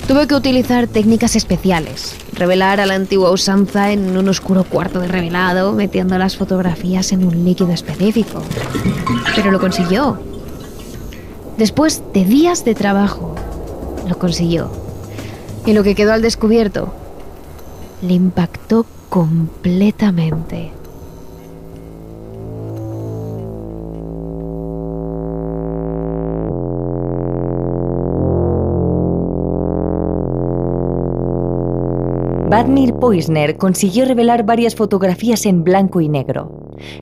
Tuve 0.08 0.26
que 0.26 0.34
utilizar 0.34 0.86
técnicas 0.86 1.36
especiales, 1.36 2.16
revelar 2.32 2.80
a 2.80 2.86
la 2.86 2.94
antigua 2.94 3.30
usanza 3.30 3.92
en 3.92 4.16
un 4.16 4.26
oscuro 4.30 4.64
cuarto 4.64 5.00
de 5.00 5.08
revelado, 5.08 5.74
metiendo 5.74 6.16
las 6.16 6.34
fotografías 6.34 7.12
en 7.12 7.26
un 7.26 7.44
líquido 7.44 7.72
específico. 7.72 8.42
Pero 9.36 9.50
lo 9.50 9.60
consiguió. 9.60 10.18
Después 11.58 12.02
de 12.14 12.24
días 12.24 12.64
de 12.64 12.74
trabajo, 12.74 13.34
lo 14.08 14.18
consiguió. 14.18 14.70
Y 15.66 15.74
lo 15.74 15.82
que 15.82 15.94
quedó 15.94 16.14
al 16.14 16.22
descubierto 16.22 16.90
le 18.00 18.14
impactó 18.14 18.86
completamente. 19.10 20.77
Vladimir 32.48 32.94
Poisner 32.94 33.58
consiguió 33.58 34.06
revelar 34.06 34.46
varias 34.46 34.74
fotografías 34.74 35.44
en 35.44 35.64
blanco 35.64 36.00
y 36.00 36.08
negro. 36.08 36.50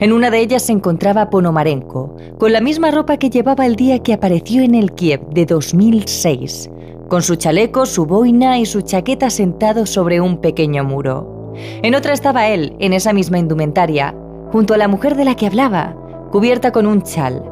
En 0.00 0.12
una 0.12 0.29
de 0.29 0.41
ellas 0.41 0.62
se 0.62 0.73
encontraba 0.73 1.31
Ponomarenko, 1.31 2.17
con 2.37 2.53
la 2.53 2.61
misma 2.61 2.91
ropa 2.91 3.17
que 3.17 3.31
llevaba 3.31 3.65
el 3.65 3.76
día 3.76 4.00
que 4.00 4.12
apareció 4.12 4.65
en 4.65 4.75
el 4.75 4.91
Kiev 4.91 5.25
de 5.29 5.47
2006, 5.47 6.69
con 7.09 7.23
su 7.23 7.37
chaleco, 7.37 7.87
su 7.87 8.07
boina 8.07 8.59
y 8.59 8.67
su 8.67 8.83
chaqueta 8.83 9.31
sentado 9.31 9.87
sobre 9.87 10.21
un 10.21 10.38
pequeño 10.38 10.83
muro. 10.83 11.55
En 11.81 11.95
otra 11.95 12.12
estaba 12.12 12.49
él, 12.49 12.75
en 12.81 12.93
esa 12.93 13.12
misma 13.12 13.38
indumentaria, 13.38 14.17
junto 14.50 14.75
a 14.75 14.79
la 14.79 14.88
mujer 14.88 15.15
de 15.15 15.26
la 15.26 15.37
que 15.37 15.47
hablaba, 15.47 15.95
cubierta 16.33 16.73
con 16.73 16.87
un 16.87 17.03
chal. 17.03 17.45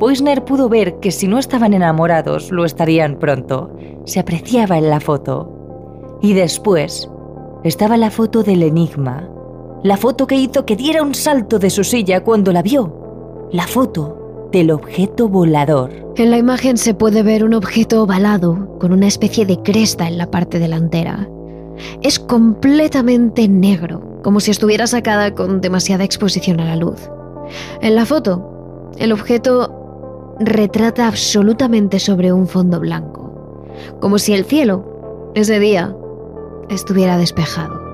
Poisner 0.00 0.42
pudo 0.42 0.70
ver 0.70 1.00
que 1.00 1.10
si 1.10 1.28
no 1.28 1.38
estaban 1.38 1.74
enamorados, 1.74 2.50
lo 2.50 2.64
estarían 2.64 3.18
pronto. 3.18 3.70
Se 4.06 4.20
apreciaba 4.20 4.78
en 4.78 4.88
la 4.88 5.00
foto. 5.00 5.52
Y 6.22 6.32
después 6.32 7.10
estaba 7.66 7.96
la 7.96 8.10
foto 8.10 8.42
del 8.42 8.62
enigma, 8.62 9.28
la 9.82 9.96
foto 9.96 10.26
que 10.26 10.36
hizo 10.36 10.64
que 10.64 10.76
diera 10.76 11.02
un 11.02 11.14
salto 11.14 11.58
de 11.58 11.70
su 11.70 11.84
silla 11.84 12.22
cuando 12.22 12.52
la 12.52 12.62
vio, 12.62 13.48
la 13.52 13.66
foto 13.66 14.48
del 14.52 14.70
objeto 14.70 15.28
volador. 15.28 15.90
En 16.16 16.30
la 16.30 16.38
imagen 16.38 16.76
se 16.76 16.94
puede 16.94 17.22
ver 17.22 17.44
un 17.44 17.54
objeto 17.54 18.02
ovalado 18.02 18.78
con 18.78 18.92
una 18.92 19.06
especie 19.06 19.46
de 19.46 19.60
cresta 19.62 20.06
en 20.08 20.18
la 20.18 20.30
parte 20.30 20.58
delantera. 20.58 21.28
Es 22.02 22.18
completamente 22.18 23.48
negro, 23.48 24.20
como 24.22 24.40
si 24.40 24.50
estuviera 24.50 24.86
sacada 24.86 25.34
con 25.34 25.60
demasiada 25.60 26.04
exposición 26.04 26.60
a 26.60 26.64
la 26.64 26.76
luz. 26.76 27.10
En 27.80 27.94
la 27.94 28.06
foto, 28.06 28.92
el 28.98 29.12
objeto 29.12 30.34
retrata 30.40 31.06
absolutamente 31.06 31.98
sobre 31.98 32.32
un 32.32 32.46
fondo 32.46 32.80
blanco, 32.80 33.68
como 34.00 34.18
si 34.18 34.32
el 34.34 34.44
cielo, 34.44 35.32
ese 35.34 35.58
día, 35.60 35.94
estuviera 36.68 37.16
despejado. 37.16 37.86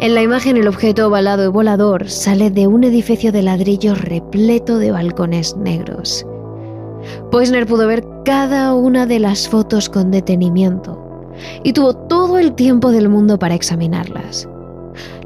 En 0.00 0.14
la 0.14 0.22
imagen 0.22 0.56
el 0.56 0.68
objeto 0.68 1.08
ovalado 1.08 1.44
y 1.44 1.48
volador 1.48 2.10
sale 2.10 2.50
de 2.50 2.66
un 2.66 2.84
edificio 2.84 3.32
de 3.32 3.42
ladrillo 3.42 3.94
repleto 3.94 4.78
de 4.78 4.90
balcones 4.90 5.56
negros. 5.56 6.26
Poisner 7.30 7.66
pudo 7.66 7.86
ver 7.86 8.04
cada 8.24 8.74
una 8.74 9.06
de 9.06 9.20
las 9.20 9.48
fotos 9.48 9.88
con 9.88 10.10
detenimiento 10.10 11.00
y 11.62 11.72
tuvo 11.72 11.94
todo 11.94 12.38
el 12.38 12.54
tiempo 12.54 12.90
del 12.90 13.08
mundo 13.08 13.38
para 13.38 13.54
examinarlas. 13.54 14.48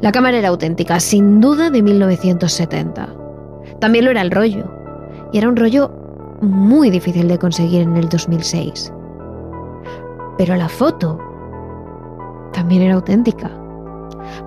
La 0.01 0.11
cámara 0.11 0.37
era 0.37 0.49
auténtica, 0.49 0.99
sin 0.99 1.39
duda 1.39 1.69
de 1.69 1.83
1970. 1.83 3.15
También 3.79 4.05
lo 4.05 4.11
era 4.11 4.21
el 4.21 4.31
rollo, 4.31 4.65
y 5.31 5.37
era 5.37 5.47
un 5.47 5.55
rollo 5.55 5.91
muy 6.41 6.89
difícil 6.89 7.27
de 7.27 7.37
conseguir 7.37 7.81
en 7.81 7.97
el 7.97 8.09
2006. 8.09 8.91
Pero 10.37 10.55
la 10.55 10.69
foto 10.69 11.19
también 12.53 12.81
era 12.81 12.95
auténtica. 12.95 13.51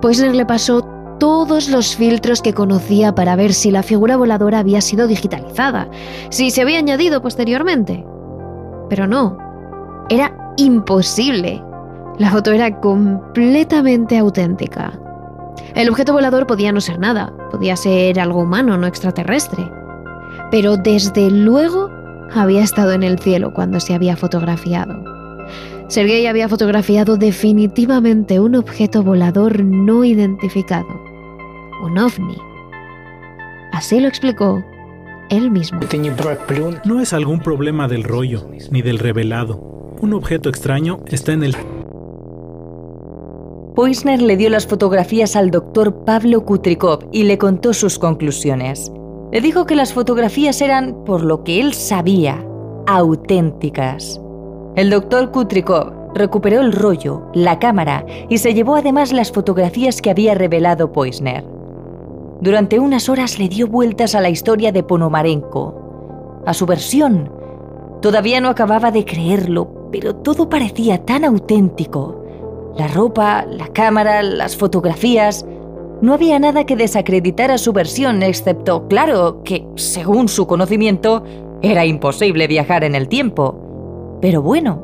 Poisner 0.01 0.35
le 0.35 0.47
pasó 0.47 0.83
todos 1.19 1.69
los 1.69 1.95
filtros 1.95 2.43
que 2.43 2.53
conocía 2.53 3.15
para 3.15 3.37
ver 3.37 3.53
si 3.53 3.71
la 3.71 3.83
figura 3.83 4.17
voladora 4.17 4.59
había 4.59 4.81
sido 4.81 5.07
digitalizada, 5.07 5.89
si 6.31 6.51
se 6.51 6.63
había 6.63 6.79
añadido 6.79 7.23
posteriormente. 7.23 8.05
Pero 8.89 9.07
no, 9.07 9.39
era 10.09 10.37
imposible. 10.57 11.63
La 12.19 12.31
foto 12.31 12.53
era 12.53 12.81
completamente 12.81 14.19
auténtica. 14.19 14.99
El 15.75 15.89
objeto 15.89 16.13
volador 16.13 16.47
podía 16.47 16.73
no 16.73 16.81
ser 16.81 16.99
nada, 16.99 17.33
podía 17.51 17.77
ser 17.77 18.19
algo 18.19 18.43
humano, 18.43 18.77
no 18.77 18.87
extraterrestre. 18.87 19.71
Pero 20.51 20.77
desde 20.77 21.31
luego 21.31 21.89
había 22.35 22.63
estado 22.63 22.93
en 22.93 23.03
el 23.03 23.19
cielo 23.19 23.53
cuando 23.55 23.81
se 23.81 23.95
había 23.95 24.17
fotografiado. 24.17 25.12
Sergei 25.93 26.27
había 26.27 26.49
fotografiado 26.49 27.19
definitivamente 27.19 28.41
un 28.41 28.55
objeto 28.55 29.03
volador 29.03 29.63
no 29.63 30.05
identificado, 30.05 30.89
un 31.85 31.99
ovni. 31.99 32.39
Así 33.75 34.01
lo 34.01 34.09
explicó 34.09 34.65
él 35.29 35.51
mismo. 35.51 35.81
No 36.87 36.99
es 36.99 37.13
algún 37.13 37.41
problema 37.41 37.89
del 37.89 38.05
rollo, 38.05 38.49
ni 38.71 38.81
del 38.81 38.99
revelado. 38.99 39.59
Un 40.01 40.15
objeto 40.15 40.49
extraño 40.49 41.01
está 41.09 41.35
en 41.35 41.45
el... 41.45 41.57
Poisner 43.75 44.23
le 44.23 44.39
dio 44.39 44.49
las 44.49 44.67
fotografías 44.67 45.37
al 45.37 45.51
doctor 45.51 46.07
Pablo 46.07 46.47
Kutrikov 46.47 47.07
y 47.13 47.25
le 47.25 47.37
contó 47.37 47.75
sus 47.75 47.99
conclusiones. 47.99 48.91
Le 49.31 49.43
dijo 49.43 49.67
que 49.67 49.75
las 49.75 49.93
fotografías 49.93 50.63
eran, 50.63 51.05
por 51.05 51.23
lo 51.23 51.45
que 51.45 51.61
él 51.61 51.75
sabía, 51.75 52.43
auténticas. 52.87 54.23
El 54.75 54.89
doctor 54.89 55.31
Kutrikov 55.31 55.93
recuperó 56.15 56.63
el 56.63 56.73
rollo, 56.73 57.27
la 57.35 57.59
cámara 57.59 58.07
y 58.31 58.39
se 58.39 58.55
llevó 58.55 58.77
además 58.77 59.13
las 59.13 59.31
fotografías 59.31 60.01
que 60.01 60.09
había 60.09 60.35
revelado 60.35 60.93
Poisner. 60.93 61.45
Durante 62.41 62.79
unas 62.79 63.11
horas 63.11 63.39
le 63.39 63.51
dio 63.51 63.67
vueltas 63.67 64.15
a 64.15 64.23
la 64.23 64.31
historia 64.31 64.73
de 64.73 64.83
Ponomarenko, 64.83 66.43
a 66.47 66.55
su 66.55 66.65
versión. 66.65 67.31
Todavía 68.01 68.41
no 68.41 68.49
acababa 68.49 68.91
de 68.91 69.05
creerlo, 69.05 69.91
pero 69.93 70.17
todo 70.17 70.49
parecía 70.49 71.05
tan 71.05 71.27
auténtico. 71.27 72.25
La 72.79 72.89
ropa, 72.89 73.45
la 73.45 73.69
cámara, 73.69 74.23
las 74.23 74.57
fotografías. 74.57 75.45
No 76.01 76.15
había 76.15 76.39
nada 76.39 76.65
que 76.65 76.77
desacreditara 76.77 77.59
su 77.59 77.75
versión, 77.75 78.23
excepto, 78.23 78.89
claro, 78.89 79.43
que, 79.45 79.67
según 79.77 80.29
su 80.29 80.47
conocimiento, 80.47 81.23
era 81.61 81.85
imposible 81.85 82.47
viajar 82.47 82.85
en 82.85 82.95
el 82.95 83.07
tiempo. 83.07 83.72
Pero 84.23 84.41
bueno, 84.41 84.81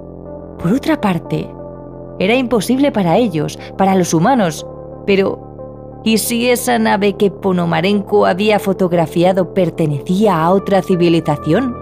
por 0.60 0.72
otra 0.72 1.00
parte, 1.00 1.48
era 2.18 2.34
imposible 2.34 2.90
para 2.90 3.16
ellos, 3.16 3.56
para 3.78 3.94
los 3.94 4.12
humanos, 4.12 4.66
pero 5.06 6.00
¿y 6.04 6.18
si 6.18 6.50
esa 6.50 6.76
nave 6.80 7.12
que 7.12 7.30
Ponomarenko 7.30 8.26
había 8.26 8.58
fotografiado 8.58 9.54
pertenecía 9.54 10.42
a 10.42 10.50
otra 10.50 10.82
civilización? 10.82 11.76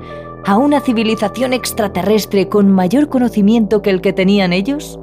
¿A 0.44 0.58
una 0.58 0.80
civilización 0.80 1.54
extraterrestre 1.54 2.50
con 2.50 2.70
mayor 2.70 3.08
conocimiento 3.08 3.80
que 3.80 3.88
el 3.88 4.02
que 4.02 4.12
tenían 4.12 4.52
ellos? 4.52 5.00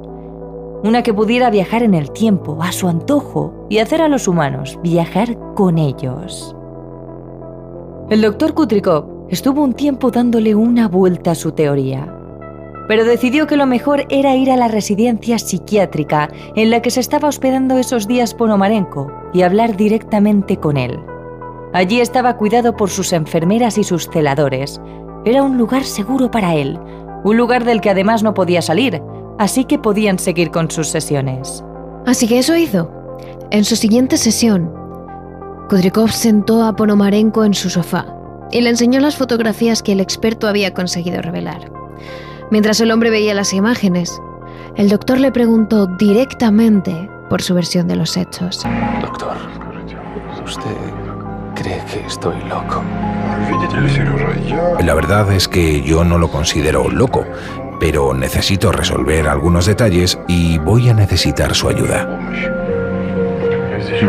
Una 0.84 1.02
que 1.02 1.12
pudiera 1.12 1.50
viajar 1.50 1.82
en 1.82 1.94
el 1.94 2.12
tiempo, 2.12 2.58
a 2.62 2.70
su 2.70 2.86
antojo, 2.86 3.66
y 3.68 3.78
hacer 3.78 4.00
a 4.00 4.08
los 4.08 4.28
humanos 4.28 4.78
viajar 4.80 5.36
con 5.54 5.76
ellos. 5.76 6.54
El 8.10 8.22
doctor 8.22 8.54
Kutrikov 8.54 9.26
estuvo 9.28 9.64
un 9.64 9.72
tiempo 9.72 10.12
dándole 10.12 10.54
una 10.54 10.86
vuelta 10.86 11.32
a 11.32 11.34
su 11.34 11.50
teoría 11.50 12.20
pero 12.88 13.04
decidió 13.04 13.46
que 13.46 13.56
lo 13.56 13.66
mejor 13.66 14.04
era 14.08 14.36
ir 14.36 14.50
a 14.50 14.56
la 14.56 14.68
residencia 14.68 15.38
psiquiátrica 15.38 16.28
en 16.54 16.70
la 16.70 16.82
que 16.82 16.90
se 16.90 17.00
estaba 17.00 17.28
hospedando 17.28 17.78
esos 17.78 18.06
días 18.06 18.34
Ponomarenko 18.34 19.10
y 19.32 19.42
hablar 19.42 19.76
directamente 19.76 20.58
con 20.58 20.76
él. 20.76 21.00
Allí 21.72 22.00
estaba 22.00 22.36
cuidado 22.36 22.76
por 22.76 22.90
sus 22.90 23.12
enfermeras 23.12 23.78
y 23.78 23.84
sus 23.84 24.08
celadores. 24.08 24.80
Era 25.24 25.42
un 25.42 25.58
lugar 25.58 25.84
seguro 25.84 26.30
para 26.30 26.54
él, 26.54 26.78
un 27.24 27.36
lugar 27.36 27.64
del 27.64 27.80
que 27.80 27.90
además 27.90 28.22
no 28.22 28.34
podía 28.34 28.62
salir, 28.62 29.02
así 29.38 29.64
que 29.64 29.78
podían 29.78 30.18
seguir 30.18 30.50
con 30.50 30.70
sus 30.70 30.88
sesiones. 30.88 31.64
Así 32.06 32.28
que 32.28 32.38
eso 32.38 32.56
hizo. 32.56 32.90
En 33.50 33.64
su 33.64 33.76
siguiente 33.76 34.16
sesión, 34.18 34.72
Kudrikov 35.68 36.10
sentó 36.10 36.62
a 36.62 36.76
Ponomarenko 36.76 37.44
en 37.44 37.54
su 37.54 37.70
sofá 37.70 38.06
y 38.50 38.60
le 38.60 38.70
enseñó 38.70 39.00
las 39.00 39.16
fotografías 39.16 39.82
que 39.82 39.92
el 39.92 40.00
experto 40.00 40.46
había 40.46 40.74
conseguido 40.74 41.22
revelar. 41.22 41.83
Mientras 42.54 42.80
el 42.80 42.92
hombre 42.92 43.10
veía 43.10 43.34
las 43.34 43.52
imágenes, 43.52 44.22
el 44.76 44.88
doctor 44.88 45.18
le 45.18 45.32
preguntó 45.32 45.88
directamente 45.88 47.10
por 47.28 47.42
su 47.42 47.52
versión 47.52 47.88
de 47.88 47.96
los 47.96 48.16
hechos. 48.16 48.62
Doctor, 49.00 49.36
¿usted 50.44 50.76
cree 51.56 51.84
que 51.86 52.06
estoy 52.06 52.36
loco? 52.48 52.80
La 54.84 54.94
verdad 54.94 55.32
es 55.32 55.48
que 55.48 55.82
yo 55.82 56.04
no 56.04 56.16
lo 56.16 56.30
considero 56.30 56.88
loco, 56.88 57.26
pero 57.80 58.14
necesito 58.14 58.70
resolver 58.70 59.26
algunos 59.26 59.66
detalles 59.66 60.16
y 60.28 60.58
voy 60.58 60.88
a 60.88 60.94
necesitar 60.94 61.56
su 61.56 61.68
ayuda. 61.68 62.20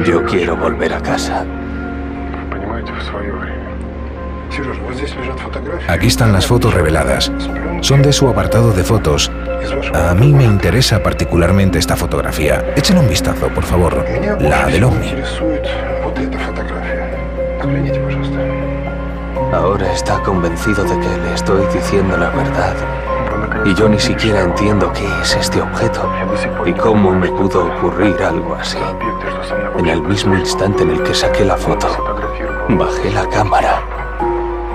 Yo 0.05 0.23
quiero 0.23 0.55
volver 0.55 0.93
a 0.93 1.01
casa. 1.01 1.47
Aquí 5.87 6.07
están 6.07 6.33
las 6.33 6.45
fotos 6.45 6.73
reveladas. 6.73 7.31
Son 7.81 8.01
de 8.01 8.13
su 8.13 8.27
apartado 8.27 8.71
de 8.71 8.83
fotos. 8.83 9.31
A 9.93 10.13
mí 10.13 10.33
me 10.33 10.43
interesa 10.43 11.01
particularmente 11.01 11.79
esta 11.79 11.95
fotografía. 11.95 12.73
Échenle 12.75 13.01
un 13.01 13.09
vistazo, 13.09 13.47
por 13.49 13.63
favor. 13.63 14.05
La 14.39 14.65
del 14.67 14.83
ovni. 14.83 15.13
Ahora 19.53 19.93
está 19.93 20.19
convencido 20.19 20.83
de 20.83 20.99
que 20.99 21.17
le 21.23 21.33
estoy 21.33 21.65
diciendo 21.73 22.17
la 22.17 22.29
verdad. 22.29 22.75
Y 23.65 23.73
yo 23.73 23.89
ni 23.89 23.99
siquiera 23.99 24.41
entiendo 24.41 24.91
qué 24.93 25.07
es 25.21 25.35
este 25.35 25.61
objeto 25.61 26.11
y 26.65 26.73
cómo 26.73 27.11
me 27.11 27.27
pudo 27.29 27.65
ocurrir 27.65 28.15
algo 28.21 28.55
así. 28.55 28.77
En 29.77 29.87
el 29.87 30.01
mismo 30.01 30.35
instante 30.35 30.83
en 30.83 30.91
el 30.91 31.03
que 31.03 31.13
saqué 31.13 31.45
la 31.45 31.57
foto, 31.57 31.87
bajé 32.69 33.11
la 33.11 33.27
cámara 33.27 34.04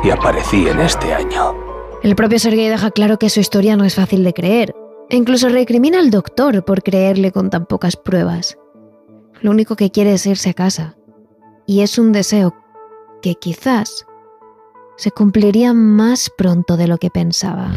y 0.03 0.11
aparecí 0.11 0.69
en 0.69 0.81
este 0.81 1.13
año. 1.13 1.55
El 2.03 2.17
propio 2.17 2.39
Sergei 2.39 2.69
deja 2.69 2.91
claro 2.91 3.19
que 3.19 3.31
su 3.31 3.41
historia 3.41 3.77
no 3.77 3.85
es 3.85 3.95
fácil 3.95 4.25
de 4.25 4.33
creer. 4.33 4.75
E 5.09 5.17
incluso 5.17 5.49
recrimina 5.49 5.99
al 5.99 6.11
doctor 6.11 6.65
por 6.65 6.83
creerle 6.83 7.33
con 7.33 7.51
tan 7.51 7.67
pocas 7.67 7.97
pruebas. 7.97 8.57
Lo 9.41 9.51
único 9.51 9.77
que 9.77 9.91
quiere 9.91 10.13
es 10.15 10.27
irse 10.27 10.51
a 10.51 10.55
casa. 10.55 10.97
Y 11.67 11.81
es 11.81 11.99
un 11.99 12.13
deseo 12.13 12.55
que 13.21 13.35
quizás 13.35 14.07
se 14.97 15.11
cumpliría 15.11 15.73
más 15.73 16.31
pronto 16.37 16.77
de 16.77 16.87
lo 16.87 16.99
que 16.99 17.11
pensaba. 17.11 17.73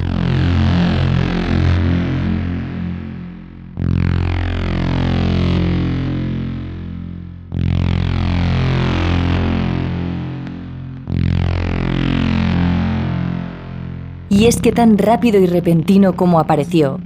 Y 14.44 14.48
es 14.48 14.60
que 14.60 14.74
tan 14.74 14.98
rápido 14.98 15.40
y 15.40 15.46
repentino 15.46 16.18
como 16.18 16.38
apareció, 16.38 17.00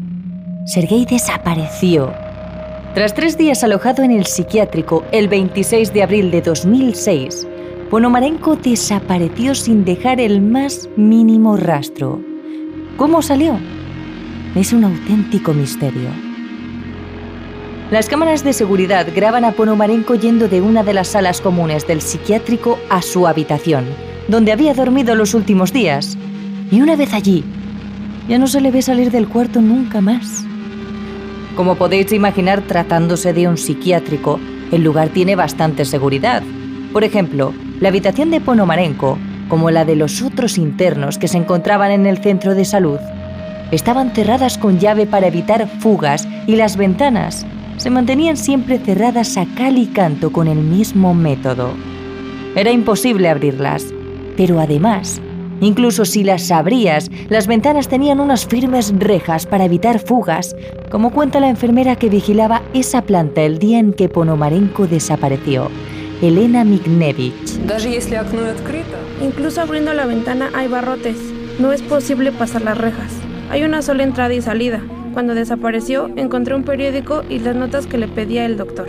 Sergei 0.65 1.05
desapareció. 1.05 2.11
Tras 2.95 3.13
tres 3.13 3.37
días 3.37 3.63
alojado 3.63 4.01
en 4.01 4.09
el 4.09 4.25
psiquiátrico 4.25 5.03
el 5.11 5.27
26 5.27 5.93
de 5.93 6.01
abril 6.01 6.31
de 6.31 6.41
2006, 6.41 7.47
Ponomarenko 7.91 8.55
desapareció 8.55 9.53
sin 9.53 9.85
dejar 9.85 10.19
el 10.19 10.41
más 10.41 10.89
mínimo 10.97 11.57
rastro. 11.57 12.19
¿Cómo 12.97 13.21
salió? 13.21 13.59
Es 14.55 14.73
un 14.73 14.85
auténtico 14.85 15.53
misterio. 15.53 16.09
Las 17.91 18.09
cámaras 18.09 18.43
de 18.43 18.53
seguridad 18.53 19.05
graban 19.15 19.45
a 19.45 19.51
Ponomarenko 19.51 20.15
yendo 20.15 20.47
de 20.47 20.61
una 20.61 20.81
de 20.81 20.95
las 20.95 21.09
salas 21.09 21.39
comunes 21.39 21.85
del 21.85 22.01
psiquiátrico 22.01 22.79
a 22.89 23.03
su 23.03 23.27
habitación, 23.27 23.85
donde 24.27 24.51
había 24.51 24.73
dormido 24.73 25.13
los 25.13 25.35
últimos 25.35 25.71
días, 25.71 26.17
y 26.71 26.81
una 26.81 26.95
vez 26.95 27.13
allí, 27.13 27.43
ya 28.27 28.37
no 28.37 28.47
se 28.47 28.61
le 28.61 28.71
ve 28.71 28.81
salir 28.81 29.11
del 29.11 29.27
cuarto 29.27 29.61
nunca 29.61 30.01
más. 30.01 30.45
Como 31.55 31.75
podéis 31.75 32.11
imaginar, 32.11 32.61
tratándose 32.61 33.33
de 33.33 33.47
un 33.47 33.57
psiquiátrico, 33.57 34.39
el 34.71 34.83
lugar 34.83 35.09
tiene 35.09 35.35
bastante 35.35 35.85
seguridad. 35.85 36.43
Por 36.93 37.03
ejemplo, 37.03 37.53
la 37.79 37.89
habitación 37.89 38.31
de 38.31 38.41
Ponomarenko, 38.41 39.17
como 39.47 39.71
la 39.71 39.85
de 39.85 39.95
los 39.95 40.21
otros 40.21 40.57
internos 40.57 41.17
que 41.17 41.27
se 41.27 41.37
encontraban 41.37 41.91
en 41.91 42.05
el 42.05 42.17
centro 42.17 42.53
de 42.53 42.65
salud, 42.65 42.99
estaban 43.71 44.11
cerradas 44.11 44.57
con 44.57 44.79
llave 44.79 45.05
para 45.05 45.27
evitar 45.27 45.67
fugas 45.79 46.27
y 46.47 46.55
las 46.57 46.77
ventanas 46.77 47.45
se 47.77 47.89
mantenían 47.89 48.37
siempre 48.37 48.79
cerradas 48.79 49.37
a 49.37 49.45
cal 49.55 49.77
y 49.77 49.87
canto 49.87 50.31
con 50.31 50.47
el 50.47 50.57
mismo 50.57 51.13
método. 51.13 51.71
Era 52.55 52.71
imposible 52.71 53.29
abrirlas, 53.29 53.85
pero 54.35 54.59
además 54.59 55.21
Incluso 55.59 56.05
si 56.05 56.23
las 56.23 56.51
abrías, 56.51 57.09
las 57.29 57.47
ventanas 57.47 57.87
tenían 57.87 58.19
unas 58.19 58.45
firmes 58.45 58.93
rejas 58.97 59.45
para 59.45 59.65
evitar 59.65 59.99
fugas, 59.99 60.55
como 60.89 61.11
cuenta 61.11 61.39
la 61.39 61.49
enfermera 61.49 61.95
que 61.95 62.09
vigilaba 62.09 62.61
esa 62.73 63.01
planta 63.01 63.41
el 63.41 63.57
día 63.57 63.79
en 63.79 63.93
que 63.93 64.09
Ponomarenko 64.09 64.87
desapareció, 64.87 65.69
Elena 66.21 66.63
Mignevich. 66.63 67.59
Incluso 69.21 69.61
abriendo 69.61 69.93
la 69.93 70.05
ventana 70.05 70.49
hay 70.53 70.67
barrotes. 70.67 71.17
No 71.59 71.71
es 71.71 71.81
posible 71.81 72.31
pasar 72.31 72.61
las 72.61 72.77
rejas. 72.77 73.11
Hay 73.49 73.63
una 73.63 73.81
sola 73.81 74.03
entrada 74.03 74.33
y 74.33 74.41
salida. 74.41 74.81
Cuando 75.13 75.33
desapareció, 75.33 76.11
encontré 76.15 76.53
un 76.53 76.63
periódico 76.63 77.23
y 77.27 77.39
las 77.39 77.55
notas 77.55 77.87
que 77.87 77.97
le 77.97 78.07
pedía 78.07 78.45
el 78.45 78.57
doctor. 78.57 78.87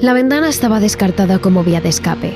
La 0.00 0.12
ventana 0.12 0.48
estaba 0.48 0.80
descartada 0.80 1.38
como 1.38 1.62
vía 1.62 1.80
de 1.80 1.90
escape. 1.90 2.32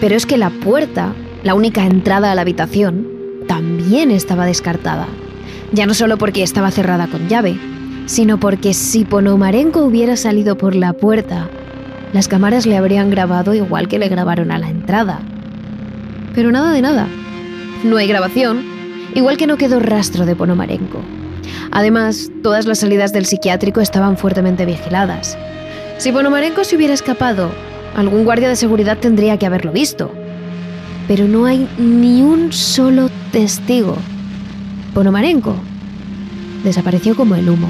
Pero 0.00 0.16
es 0.16 0.26
que 0.26 0.36
la 0.36 0.50
puerta, 0.50 1.14
la 1.42 1.54
única 1.54 1.84
entrada 1.84 2.30
a 2.30 2.34
la 2.34 2.42
habitación, 2.42 3.06
también 3.48 4.10
estaba 4.10 4.46
descartada. 4.46 5.06
Ya 5.72 5.86
no 5.86 5.94
solo 5.94 6.18
porque 6.18 6.42
estaba 6.42 6.70
cerrada 6.70 7.06
con 7.08 7.28
llave, 7.28 7.58
sino 8.06 8.38
porque 8.38 8.74
si 8.74 9.04
Ponomarenko 9.04 9.80
hubiera 9.80 10.16
salido 10.16 10.56
por 10.56 10.74
la 10.74 10.92
puerta, 10.92 11.48
las 12.12 12.28
cámaras 12.28 12.66
le 12.66 12.76
habrían 12.76 13.10
grabado 13.10 13.54
igual 13.54 13.88
que 13.88 13.98
le 13.98 14.08
grabaron 14.08 14.50
a 14.50 14.58
la 14.58 14.68
entrada. 14.68 15.20
Pero 16.34 16.52
nada 16.52 16.72
de 16.72 16.82
nada. 16.82 17.08
No 17.84 17.96
hay 17.96 18.06
grabación, 18.06 18.62
igual 19.14 19.36
que 19.36 19.46
no 19.46 19.56
quedó 19.56 19.80
rastro 19.80 20.26
de 20.26 20.36
Ponomarenko. 20.36 21.00
Además, 21.70 22.30
todas 22.42 22.66
las 22.66 22.78
salidas 22.78 23.12
del 23.12 23.26
psiquiátrico 23.26 23.80
estaban 23.80 24.16
fuertemente 24.16 24.66
vigiladas. 24.66 25.38
Si 25.98 26.12
Ponomarenko 26.12 26.64
se 26.64 26.76
hubiera 26.76 26.94
escapado, 26.94 27.50
algún 27.96 28.24
guardia 28.24 28.48
de 28.48 28.56
seguridad 28.56 28.98
tendría 28.98 29.38
que 29.38 29.46
haberlo 29.46 29.72
visto. 29.72 30.12
Pero 31.08 31.26
no 31.26 31.46
hay 31.46 31.68
ni 31.78 32.22
un 32.22 32.52
solo 32.52 33.08
testigo. 33.32 33.96
Ponomarenko 34.94 35.54
desapareció 36.64 37.16
como 37.16 37.34
el 37.34 37.48
humo. 37.48 37.68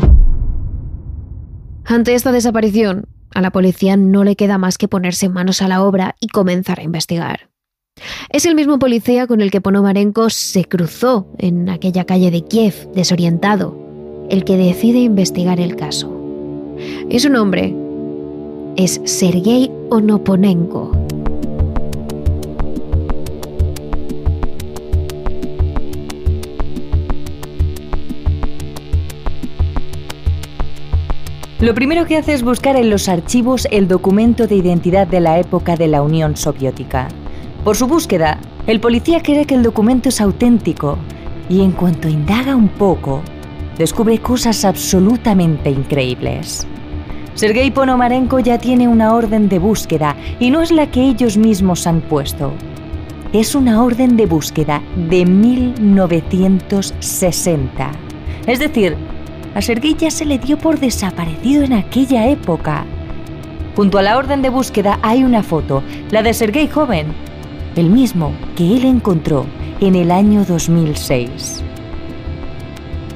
Ante 1.84 2.14
esta 2.14 2.32
desaparición, 2.32 3.06
a 3.34 3.40
la 3.40 3.50
policía 3.50 3.96
no 3.96 4.24
le 4.24 4.36
queda 4.36 4.58
más 4.58 4.78
que 4.78 4.88
ponerse 4.88 5.28
manos 5.28 5.62
a 5.62 5.68
la 5.68 5.82
obra 5.82 6.16
y 6.20 6.28
comenzar 6.28 6.80
a 6.80 6.82
investigar. 6.82 7.50
Es 8.30 8.46
el 8.46 8.54
mismo 8.54 8.78
policía 8.78 9.26
con 9.26 9.40
el 9.40 9.50
que 9.50 9.60
Ponomarenko 9.60 10.30
se 10.30 10.64
cruzó 10.64 11.26
en 11.38 11.68
aquella 11.68 12.04
calle 12.04 12.30
de 12.30 12.42
Kiev, 12.44 12.90
desorientado, 12.94 13.76
el 14.30 14.44
que 14.44 14.56
decide 14.56 15.00
investigar 15.00 15.60
el 15.60 15.76
caso. 15.76 16.10
Y 17.08 17.18
su 17.18 17.28
nombre 17.28 17.74
es 18.76 19.00
Sergei 19.04 19.70
Onoponenko. 19.90 21.01
Lo 31.62 31.74
primero 31.74 32.04
que 32.06 32.16
hace 32.16 32.32
es 32.32 32.42
buscar 32.42 32.74
en 32.74 32.90
los 32.90 33.08
archivos 33.08 33.68
el 33.70 33.86
documento 33.86 34.48
de 34.48 34.56
identidad 34.56 35.06
de 35.06 35.20
la 35.20 35.38
época 35.38 35.76
de 35.76 35.86
la 35.86 36.02
Unión 36.02 36.36
Soviética. 36.36 37.06
Por 37.62 37.76
su 37.76 37.86
búsqueda, 37.86 38.38
el 38.66 38.80
policía 38.80 39.22
cree 39.22 39.46
que 39.46 39.54
el 39.54 39.62
documento 39.62 40.08
es 40.08 40.20
auténtico 40.20 40.98
y 41.48 41.60
en 41.60 41.70
cuanto 41.70 42.08
indaga 42.08 42.56
un 42.56 42.66
poco, 42.66 43.22
descubre 43.78 44.18
cosas 44.18 44.64
absolutamente 44.64 45.70
increíbles. 45.70 46.66
Sergei 47.34 47.70
Ponomarenko 47.70 48.40
ya 48.40 48.58
tiene 48.58 48.88
una 48.88 49.14
orden 49.14 49.48
de 49.48 49.60
búsqueda 49.60 50.16
y 50.40 50.50
no 50.50 50.62
es 50.62 50.72
la 50.72 50.90
que 50.90 51.02
ellos 51.02 51.36
mismos 51.36 51.86
han 51.86 52.00
puesto. 52.00 52.52
Es 53.32 53.54
una 53.54 53.84
orden 53.84 54.16
de 54.16 54.26
búsqueda 54.26 54.82
de 54.96 55.26
1960. 55.26 57.92
Es 58.48 58.58
decir, 58.58 58.96
a 59.54 59.62
Sergei 59.62 59.94
ya 59.94 60.10
se 60.10 60.24
le 60.24 60.38
dio 60.38 60.58
por 60.58 60.78
desaparecido 60.78 61.62
en 61.62 61.72
aquella 61.72 62.28
época. 62.28 62.84
Junto 63.76 63.98
a 63.98 64.02
la 64.02 64.16
orden 64.16 64.42
de 64.42 64.50
búsqueda 64.50 64.98
hay 65.02 65.24
una 65.24 65.42
foto, 65.42 65.82
la 66.10 66.22
de 66.22 66.34
Sergei 66.34 66.68
joven, 66.68 67.08
el 67.76 67.90
mismo 67.90 68.32
que 68.56 68.76
él 68.76 68.84
encontró 68.84 69.46
en 69.80 69.94
el 69.94 70.10
año 70.10 70.44
2006. 70.44 71.62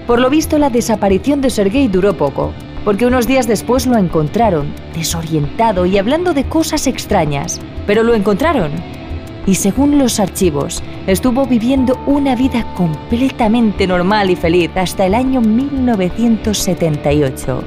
Por 0.06 0.20
lo 0.20 0.30
visto, 0.30 0.58
la 0.58 0.70
desaparición 0.70 1.40
de 1.40 1.50
Sergei 1.50 1.88
duró 1.88 2.16
poco, 2.16 2.52
porque 2.84 3.06
unos 3.06 3.26
días 3.26 3.46
después 3.46 3.86
lo 3.86 3.96
encontraron, 3.98 4.72
desorientado 4.94 5.86
y 5.86 5.98
hablando 5.98 6.32
de 6.32 6.44
cosas 6.44 6.86
extrañas, 6.86 7.60
pero 7.86 8.02
lo 8.02 8.14
encontraron 8.14 8.70
y 9.46 9.54
según 9.54 9.98
los 9.98 10.20
archivos, 10.20 10.82
estuvo 11.06 11.46
viviendo 11.46 11.98
una 12.06 12.34
vida 12.34 12.66
completamente 12.74 13.86
normal 13.86 14.30
y 14.30 14.36
feliz 14.36 14.70
hasta 14.74 15.06
el 15.06 15.14
año 15.14 15.40
1978, 15.40 17.62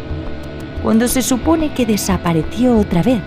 cuando 0.84 1.08
se 1.08 1.22
supone 1.22 1.74
que 1.74 1.86
desapareció 1.86 2.78
otra 2.78 3.02
vez. 3.02 3.22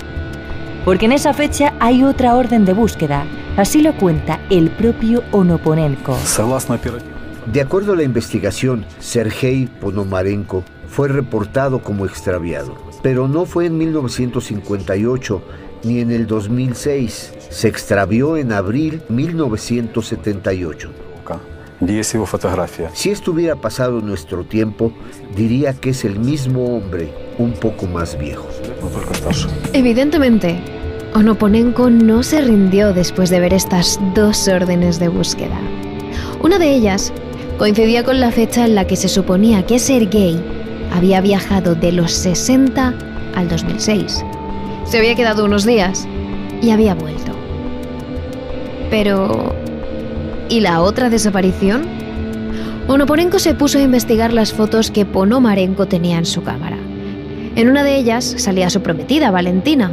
Porque 0.85 1.07
en 1.07 1.13
esa 1.13 1.33
fecha 1.33 1.73
hay 1.81 2.05
otra 2.05 2.35
orden 2.35 2.65
de 2.65 2.75
búsqueda, 2.75 3.25
así 3.57 3.83
lo 3.83 3.97
cuenta 3.97 4.41
el 4.51 4.71
propio 4.71 5.23
Onoponenko. 5.31 6.17
De 7.47 7.61
acuerdo 7.61 7.95
a 7.95 7.97
la 7.97 8.05
investigación, 8.05 8.87
Sergei 9.01 9.67
Ponomarenko 9.67 10.63
fue 10.87 11.09
reportado 11.09 11.83
como 11.83 12.07
extraviado, 12.07 12.77
pero 13.03 13.27
no 13.27 13.47
fue 13.47 13.67
en 13.67 13.79
1958 13.79 15.43
ni 15.85 16.01
en 16.01 16.11
el 16.11 16.27
2006. 16.27 17.35
Se 17.51 17.69
extravió 17.69 18.37
en 18.37 18.53
abril 18.53 19.03
1978. 19.09 20.91
Si 22.95 23.11
esto 23.11 23.33
hubiera 23.33 23.57
pasado 23.57 23.99
en 23.99 24.07
nuestro 24.07 24.45
tiempo, 24.45 24.93
diría 25.35 25.73
que 25.73 25.91
es 25.91 26.05
el 26.05 26.19
mismo 26.19 26.77
hombre, 26.77 27.13
un 27.39 27.53
poco 27.55 27.87
más 27.87 28.17
viejo. 28.17 28.47
Evidentemente, 29.73 30.61
Onoponenko 31.15 31.91
no 31.91 32.23
se 32.23 32.41
rindió 32.41 32.93
después 32.93 33.31
de 33.31 33.41
ver 33.41 33.53
estas 33.53 33.99
dos 34.15 34.47
órdenes 34.47 35.01
de 35.01 35.09
búsqueda. 35.09 35.59
Una 36.41 36.59
de 36.59 36.73
ellas 36.73 37.13
coincidía 37.59 38.05
con 38.05 38.21
la 38.21 38.31
fecha 38.31 38.65
en 38.65 38.77
la 38.77 38.87
que 38.87 38.97
se 38.97 39.09
suponía 39.09 39.67
que 39.67 39.79
Sergei 39.79 40.41
había 40.93 41.21
viajado 41.21 41.75
de 41.75 41.93
los 41.93 42.13
60 42.13 42.95
al 43.35 43.49
2006. 43.49 44.25
Se 44.85 44.99
había 44.99 45.15
quedado 45.15 45.45
unos 45.45 45.65
días 45.65 46.07
y 46.61 46.71
había 46.71 46.95
vuelto. 46.95 47.33
Pero... 48.91 49.55
¿Y 50.49 50.61
la 50.61 50.83
otra 50.83 51.09
desaparición? 51.09 51.87
Onoporenko 52.89 53.39
se 53.39 53.55
puso 53.55 53.79
a 53.79 53.83
investigar 53.83 54.33
las 54.33 54.53
fotos 54.53 54.91
que 54.91 55.07
Ponomarenko 55.07 55.87
tenía 55.87 56.19
en 56.19 56.27
su 56.27 56.43
cámara. 56.43 56.77
En 57.57 57.71
una 57.71 57.85
de 57.85 57.97
ellas 57.97 58.35
salía 58.37 58.69
su 58.71 58.83
prometida, 58.83 59.31
Valentina. 59.31 59.93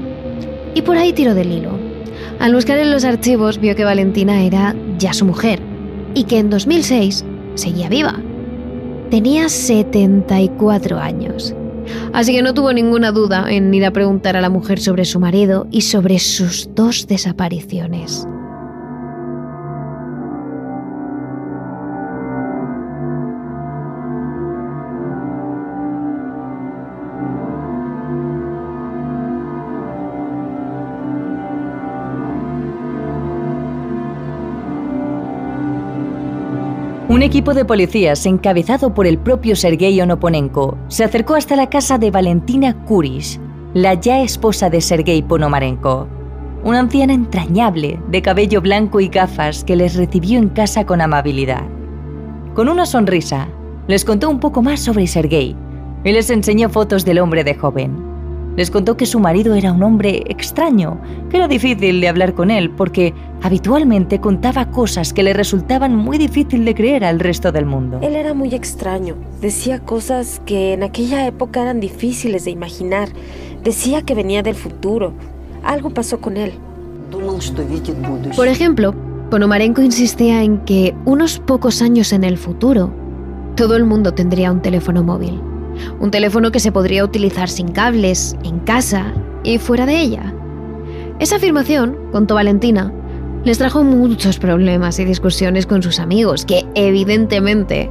Y 0.75 0.81
por 0.81 0.97
ahí 0.97 1.13
tiró 1.13 1.33
del 1.33 1.51
hilo. 1.51 1.71
Al 2.39 2.53
buscar 2.53 2.77
en 2.77 2.91
los 2.91 3.05
archivos 3.05 3.59
vio 3.59 3.75
que 3.75 3.85
Valentina 3.85 4.43
era 4.43 4.75
ya 4.97 5.13
su 5.13 5.25
mujer 5.25 5.59
y 6.13 6.23
que 6.23 6.39
en 6.39 6.49
2006 6.49 7.25
seguía 7.55 7.89
viva. 7.89 8.19
Tenía 9.09 9.49
74 9.49 10.99
años 10.99 11.55
Así 12.13 12.33
que 12.33 12.41
no 12.41 12.53
tuvo 12.53 12.73
ninguna 12.73 13.11
duda 13.11 13.45
en 13.49 13.73
ir 13.73 13.85
a 13.85 13.91
preguntar 13.91 14.35
a 14.35 14.41
la 14.41 14.49
mujer 14.49 14.79
sobre 14.79 15.05
su 15.05 15.19
marido 15.19 15.67
y 15.71 15.81
sobre 15.81 16.19
sus 16.19 16.69
dos 16.75 17.07
desapariciones. 17.07 18.27
Un 37.09 37.23
equipo 37.23 37.55
de 37.55 37.65
policías 37.65 38.23
encabezado 38.27 38.93
por 38.93 39.07
el 39.07 39.17
propio 39.17 39.55
Sergei 39.55 39.99
Onoponenko 39.99 40.77
se 40.89 41.03
acercó 41.03 41.33
hasta 41.33 41.55
la 41.55 41.67
casa 41.67 41.97
de 41.97 42.11
Valentina 42.11 42.85
Kurish, 42.85 43.39
la 43.73 43.95
ya 43.95 44.21
esposa 44.21 44.69
de 44.69 44.79
Sergei 44.79 45.23
Ponomarenko, 45.23 46.07
una 46.63 46.81
anciana 46.81 47.13
entrañable, 47.13 47.99
de 48.09 48.21
cabello 48.21 48.61
blanco 48.61 48.99
y 48.99 49.07
gafas 49.07 49.63
que 49.63 49.75
les 49.75 49.95
recibió 49.95 50.37
en 50.37 50.49
casa 50.49 50.85
con 50.85 51.01
amabilidad. 51.01 51.63
Con 52.53 52.69
una 52.69 52.85
sonrisa, 52.85 53.47
les 53.87 54.05
contó 54.05 54.29
un 54.29 54.39
poco 54.39 54.61
más 54.61 54.79
sobre 54.79 55.07
Sergei 55.07 55.55
y 56.03 56.11
les 56.11 56.29
enseñó 56.29 56.69
fotos 56.69 57.05
del 57.05 57.17
hombre 57.17 57.43
de 57.43 57.55
joven. 57.55 58.08
Les 58.55 58.71
contó 58.71 58.97
que 58.97 59.05
su 59.05 59.19
marido 59.19 59.55
era 59.55 59.71
un 59.71 59.83
hombre 59.83 60.23
extraño, 60.27 60.99
que 61.29 61.37
era 61.37 61.47
difícil 61.47 62.01
de 62.01 62.07
hablar 62.09 62.33
con 62.33 62.51
él 62.51 62.69
porque 62.71 63.13
habitualmente 63.41 64.19
contaba 64.19 64.69
cosas 64.71 65.13
que 65.13 65.23
le 65.23 65.33
resultaban 65.33 65.95
muy 65.95 66.17
difícil 66.17 66.65
de 66.65 66.75
creer 66.75 67.05
al 67.05 67.19
resto 67.19 67.51
del 67.51 67.65
mundo. 67.65 67.99
Él 68.01 68.15
era 68.15 68.33
muy 68.33 68.53
extraño, 68.53 69.15
decía 69.41 69.79
cosas 69.79 70.41
que 70.45 70.73
en 70.73 70.83
aquella 70.83 71.25
época 71.25 71.61
eran 71.61 71.79
difíciles 71.79 72.45
de 72.45 72.51
imaginar, 72.51 73.09
decía 73.63 74.01
que 74.01 74.15
venía 74.15 74.43
del 74.43 74.55
futuro, 74.55 75.13
algo 75.63 75.89
pasó 75.91 76.19
con 76.19 76.37
él. 76.37 76.53
Por 78.35 78.47
ejemplo, 78.47 78.93
Ponomarenko 79.29 79.81
insistía 79.81 80.43
en 80.43 80.57
que 80.65 80.95
unos 81.05 81.39
pocos 81.39 81.81
años 81.81 82.13
en 82.13 82.23
el 82.23 82.37
futuro, 82.37 82.91
todo 83.55 83.75
el 83.75 83.85
mundo 83.85 84.13
tendría 84.13 84.51
un 84.51 84.61
teléfono 84.61 85.03
móvil. 85.03 85.39
Un 85.99 86.11
teléfono 86.11 86.51
que 86.51 86.59
se 86.59 86.71
podría 86.71 87.03
utilizar 87.03 87.49
sin 87.49 87.69
cables, 87.69 88.35
en 88.43 88.59
casa 88.59 89.13
y 89.43 89.57
fuera 89.57 89.85
de 89.85 89.99
ella. 89.99 90.33
Esa 91.19 91.37
afirmación, 91.37 91.97
contó 92.11 92.35
Valentina, 92.35 92.93
les 93.45 93.57
trajo 93.57 93.83
muchos 93.83 94.37
problemas 94.37 94.99
y 94.99 95.05
discusiones 95.05 95.65
con 95.65 95.81
sus 95.81 95.99
amigos, 95.99 96.45
que 96.45 96.65
evidentemente 96.75 97.89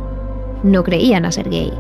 no 0.63 0.85
creían 0.85 1.25
a 1.25 1.33
Sergei. 1.33 1.73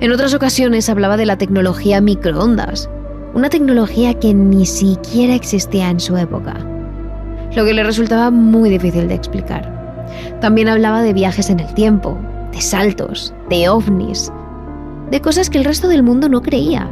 En 0.00 0.12
otras 0.12 0.34
ocasiones 0.34 0.88
hablaba 0.88 1.16
de 1.16 1.26
la 1.26 1.38
tecnología 1.38 2.00
microondas, 2.00 2.90
una 3.34 3.48
tecnología 3.48 4.14
que 4.14 4.34
ni 4.34 4.66
siquiera 4.66 5.34
existía 5.34 5.90
en 5.90 6.00
su 6.00 6.16
época, 6.16 6.56
lo 7.54 7.64
que 7.64 7.74
le 7.74 7.84
resultaba 7.84 8.30
muy 8.30 8.70
difícil 8.70 9.08
de 9.08 9.14
explicar. 9.14 10.06
También 10.40 10.68
hablaba 10.68 11.02
de 11.02 11.12
viajes 11.12 11.50
en 11.50 11.60
el 11.60 11.72
tiempo, 11.74 12.18
de 12.52 12.60
saltos, 12.60 13.34
de 13.50 13.68
ovnis, 13.68 14.32
de 15.10 15.20
cosas 15.20 15.50
que 15.50 15.58
el 15.58 15.64
resto 15.64 15.88
del 15.88 16.02
mundo 16.02 16.28
no 16.28 16.42
creía. 16.42 16.88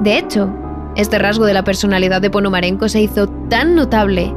De 0.00 0.18
hecho, 0.18 0.48
este 0.96 1.18
rasgo 1.18 1.44
de 1.44 1.54
la 1.54 1.64
personalidad 1.64 2.20
de 2.20 2.30
Ponomarenko 2.30 2.88
se 2.88 3.02
hizo 3.02 3.28
tan 3.48 3.74
notable 3.74 4.32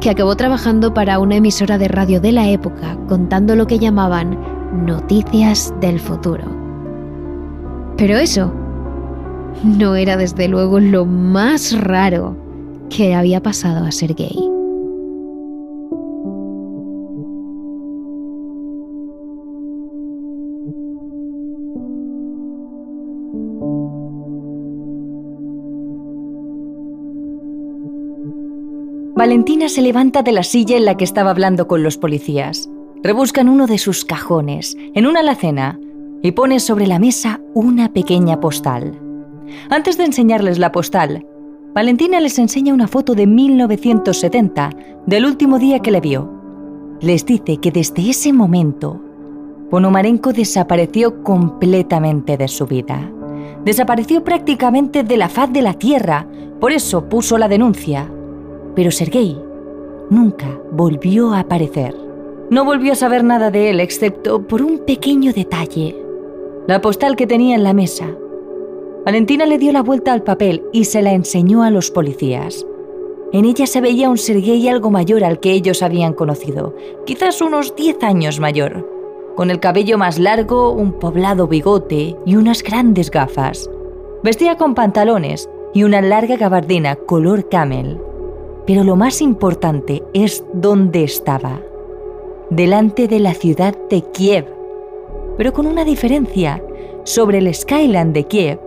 que 0.00 0.10
acabó 0.10 0.36
trabajando 0.36 0.92
para 0.92 1.18
una 1.18 1.36
emisora 1.36 1.78
de 1.78 1.88
radio 1.88 2.20
de 2.20 2.32
la 2.32 2.48
época 2.48 2.98
contando 3.08 3.56
lo 3.56 3.66
que 3.66 3.78
llamaban 3.78 4.38
noticias 4.84 5.72
del 5.80 5.98
futuro. 5.98 6.44
Pero 7.96 8.16
eso 8.18 8.52
no 9.64 9.96
era 9.96 10.16
desde 10.16 10.48
luego 10.48 10.80
lo 10.80 11.06
más 11.06 11.78
raro 11.78 12.36
que 12.90 13.14
había 13.14 13.42
pasado 13.42 13.86
a 13.86 13.92
Sergei. 13.92 14.55
Valentina 29.26 29.68
se 29.68 29.82
levanta 29.82 30.22
de 30.22 30.30
la 30.30 30.44
silla 30.44 30.76
en 30.76 30.84
la 30.84 30.96
que 30.96 31.02
estaba 31.02 31.30
hablando 31.30 31.66
con 31.66 31.82
los 31.82 31.98
policías. 31.98 32.70
Rebusca 33.02 33.40
en 33.40 33.48
uno 33.48 33.66
de 33.66 33.76
sus 33.76 34.04
cajones, 34.04 34.76
en 34.94 35.04
una 35.04 35.18
alacena, 35.18 35.80
y 36.22 36.30
pone 36.30 36.60
sobre 36.60 36.86
la 36.86 37.00
mesa 37.00 37.40
una 37.52 37.92
pequeña 37.92 38.38
postal. 38.38 38.96
Antes 39.68 39.98
de 39.98 40.04
enseñarles 40.04 40.60
la 40.60 40.70
postal, 40.70 41.26
Valentina 41.74 42.20
les 42.20 42.38
enseña 42.38 42.72
una 42.72 42.86
foto 42.86 43.16
de 43.16 43.26
1970, 43.26 44.70
del 45.06 45.26
último 45.26 45.58
día 45.58 45.80
que 45.80 45.90
le 45.90 46.00
vio. 46.00 46.30
Les 47.00 47.26
dice 47.26 47.56
que 47.56 47.72
desde 47.72 48.08
ese 48.08 48.32
momento, 48.32 49.00
Ponomarenko 49.70 50.34
desapareció 50.34 51.24
completamente 51.24 52.36
de 52.36 52.46
su 52.46 52.68
vida. 52.68 53.10
Desapareció 53.64 54.22
prácticamente 54.22 55.02
de 55.02 55.16
la 55.16 55.28
faz 55.28 55.52
de 55.52 55.62
la 55.62 55.74
tierra, 55.74 56.28
por 56.60 56.70
eso 56.70 57.08
puso 57.08 57.38
la 57.38 57.48
denuncia. 57.48 58.08
Pero 58.76 58.92
Sergei 58.92 59.36
nunca 60.10 60.46
volvió 60.70 61.32
a 61.32 61.40
aparecer. 61.40 61.96
No 62.50 62.64
volvió 62.64 62.92
a 62.92 62.96
saber 62.96 63.24
nada 63.24 63.50
de 63.50 63.70
él 63.70 63.80
excepto 63.80 64.46
por 64.46 64.62
un 64.62 64.78
pequeño 64.78 65.32
detalle. 65.32 65.96
La 66.68 66.80
postal 66.80 67.16
que 67.16 67.26
tenía 67.26 67.56
en 67.56 67.64
la 67.64 67.72
mesa. 67.72 68.06
Valentina 69.04 69.46
le 69.46 69.58
dio 69.58 69.72
la 69.72 69.82
vuelta 69.82 70.12
al 70.12 70.22
papel 70.22 70.62
y 70.72 70.84
se 70.84 71.02
la 71.02 71.12
enseñó 71.12 71.62
a 71.64 71.70
los 71.70 71.90
policías. 71.90 72.64
En 73.32 73.44
ella 73.44 73.66
se 73.66 73.80
veía 73.80 74.08
un 74.08 74.18
Sergei 74.18 74.68
algo 74.68 74.90
mayor 74.90 75.24
al 75.24 75.40
que 75.40 75.52
ellos 75.52 75.82
habían 75.82 76.12
conocido, 76.12 76.74
quizás 77.04 77.40
unos 77.40 77.74
10 77.74 78.02
años 78.04 78.38
mayor, 78.38 78.88
con 79.34 79.50
el 79.50 79.58
cabello 79.58 79.98
más 79.98 80.18
largo, 80.18 80.70
un 80.70 80.92
poblado 80.92 81.48
bigote 81.48 82.16
y 82.24 82.36
unas 82.36 82.62
grandes 82.62 83.10
gafas. 83.10 83.68
Vestía 84.22 84.56
con 84.56 84.74
pantalones 84.74 85.48
y 85.74 85.82
una 85.82 86.00
larga 86.00 86.36
gabardina 86.36 86.96
color 86.96 87.48
camel. 87.48 88.00
Pero 88.66 88.82
lo 88.82 88.96
más 88.96 89.22
importante 89.22 90.02
es 90.12 90.44
dónde 90.52 91.04
estaba. 91.04 91.60
Delante 92.50 93.06
de 93.06 93.20
la 93.20 93.32
ciudad 93.32 93.76
de 93.88 94.02
Kiev. 94.12 94.46
Pero 95.36 95.52
con 95.52 95.66
una 95.66 95.84
diferencia. 95.84 96.62
Sobre 97.04 97.38
el 97.38 97.54
Skyland 97.54 98.12
de 98.12 98.24
Kiev 98.24 98.58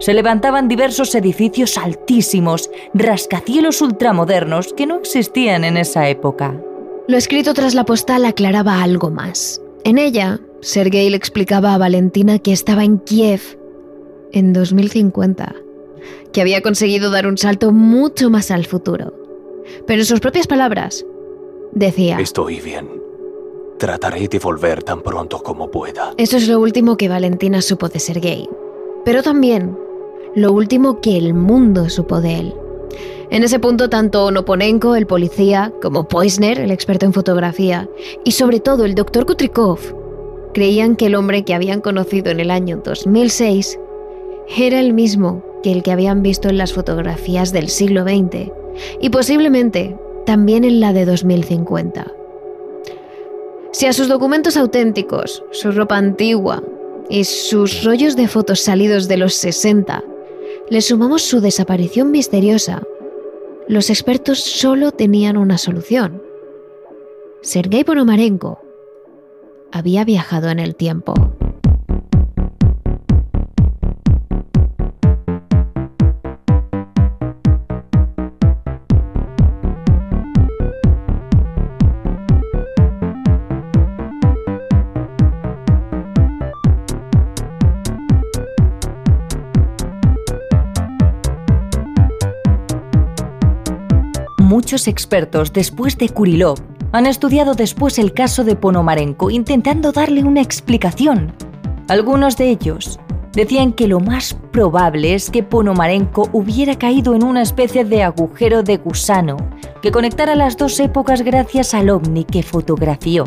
se 0.00 0.12
levantaban 0.12 0.68
diversos 0.68 1.14
edificios 1.14 1.78
altísimos, 1.78 2.70
rascacielos 2.92 3.80
ultramodernos 3.80 4.74
que 4.74 4.86
no 4.86 4.96
existían 4.96 5.64
en 5.64 5.76
esa 5.76 6.08
época. 6.08 6.60
Lo 7.06 7.16
escrito 7.16 7.54
tras 7.54 7.74
la 7.74 7.84
postal 7.84 8.24
aclaraba 8.24 8.82
algo 8.82 9.10
más. 9.10 9.62
En 9.84 9.98
ella, 9.98 10.40
Sergei 10.60 11.08
le 11.08 11.16
explicaba 11.16 11.72
a 11.72 11.78
Valentina 11.78 12.40
que 12.40 12.52
estaba 12.52 12.82
en 12.82 12.98
Kiev 12.98 13.40
en 14.32 14.52
2050, 14.52 15.54
que 16.32 16.40
había 16.40 16.60
conseguido 16.60 17.10
dar 17.12 17.28
un 17.28 17.38
salto 17.38 17.70
mucho 17.70 18.28
más 18.28 18.50
al 18.50 18.66
futuro 18.66 19.25
pero 19.86 20.00
en 20.00 20.06
sus 20.06 20.20
propias 20.20 20.46
palabras, 20.46 21.04
decía... 21.72 22.18
Estoy 22.18 22.60
bien. 22.60 22.88
Trataré 23.78 24.28
de 24.28 24.38
volver 24.38 24.82
tan 24.82 25.02
pronto 25.02 25.42
como 25.42 25.70
pueda. 25.70 26.14
Eso 26.16 26.36
es 26.36 26.48
lo 26.48 26.60
último 26.60 26.96
que 26.96 27.08
Valentina 27.08 27.60
supo 27.60 27.88
de 27.88 27.98
Sergei. 27.98 28.48
Pero 29.04 29.22
también 29.22 29.76
lo 30.34 30.52
último 30.52 31.00
que 31.00 31.16
el 31.16 31.34
mundo 31.34 31.88
supo 31.88 32.20
de 32.20 32.38
él. 32.38 32.54
En 33.30 33.42
ese 33.42 33.58
punto, 33.58 33.90
tanto 33.90 34.30
Noponenko, 34.30 34.94
el 34.94 35.06
policía, 35.06 35.72
como 35.82 36.06
Poisner, 36.06 36.60
el 36.60 36.70
experto 36.70 37.06
en 37.06 37.12
fotografía, 37.12 37.88
y 38.24 38.32
sobre 38.32 38.60
todo 38.60 38.84
el 38.84 38.94
doctor 38.94 39.26
Kutrikov, 39.26 39.80
creían 40.54 40.96
que 40.96 41.06
el 41.06 41.16
hombre 41.16 41.44
que 41.44 41.54
habían 41.54 41.80
conocido 41.80 42.30
en 42.30 42.40
el 42.40 42.50
año 42.50 42.80
2006 42.84 43.78
era 44.56 44.78
el 44.78 44.92
mismo 44.92 45.42
que 45.66 45.72
el 45.72 45.82
que 45.82 45.90
habían 45.90 46.22
visto 46.22 46.48
en 46.48 46.58
las 46.58 46.72
fotografías 46.72 47.52
del 47.52 47.68
siglo 47.68 48.04
XX 48.04 48.52
y 49.00 49.10
posiblemente 49.10 49.96
también 50.24 50.62
en 50.62 50.78
la 50.78 50.92
de 50.92 51.04
2050. 51.04 52.06
Si 53.72 53.86
a 53.86 53.92
sus 53.92 54.06
documentos 54.06 54.56
auténticos, 54.56 55.42
su 55.50 55.72
ropa 55.72 55.96
antigua 55.96 56.62
y 57.10 57.24
sus 57.24 57.82
rollos 57.82 58.14
de 58.14 58.28
fotos 58.28 58.60
salidos 58.60 59.08
de 59.08 59.16
los 59.16 59.34
60 59.34 60.04
le 60.70 60.80
sumamos 60.82 61.22
su 61.22 61.40
desaparición 61.40 62.12
misteriosa, 62.12 62.84
los 63.66 63.90
expertos 63.90 64.38
solo 64.38 64.92
tenían 64.92 65.36
una 65.36 65.58
solución. 65.58 66.22
Sergei 67.42 67.82
Ponomarenko 67.82 68.60
había 69.72 70.04
viajado 70.04 70.48
en 70.48 70.60
el 70.60 70.76
tiempo. 70.76 71.35
Muchos 94.66 94.88
expertos 94.88 95.52
después 95.52 95.96
de 95.96 96.08
Kurilov 96.08 96.58
han 96.90 97.06
estudiado 97.06 97.54
después 97.54 98.00
el 98.00 98.12
caso 98.12 98.42
de 98.42 98.56
Ponomarenko 98.56 99.30
intentando 99.30 99.92
darle 99.92 100.24
una 100.24 100.40
explicación. 100.40 101.32
Algunos 101.86 102.36
de 102.36 102.50
ellos 102.50 102.98
decían 103.32 103.72
que 103.72 103.86
lo 103.86 104.00
más 104.00 104.34
probable 104.50 105.14
es 105.14 105.30
que 105.30 105.44
Ponomarenko 105.44 106.28
hubiera 106.32 106.76
caído 106.76 107.14
en 107.14 107.22
una 107.22 107.42
especie 107.42 107.84
de 107.84 108.02
agujero 108.02 108.64
de 108.64 108.78
gusano 108.78 109.36
que 109.82 109.92
conectara 109.92 110.34
las 110.34 110.56
dos 110.56 110.80
épocas 110.80 111.22
gracias 111.22 111.72
al 111.72 111.88
ovni 111.88 112.24
que 112.24 112.42
fotografió. 112.42 113.22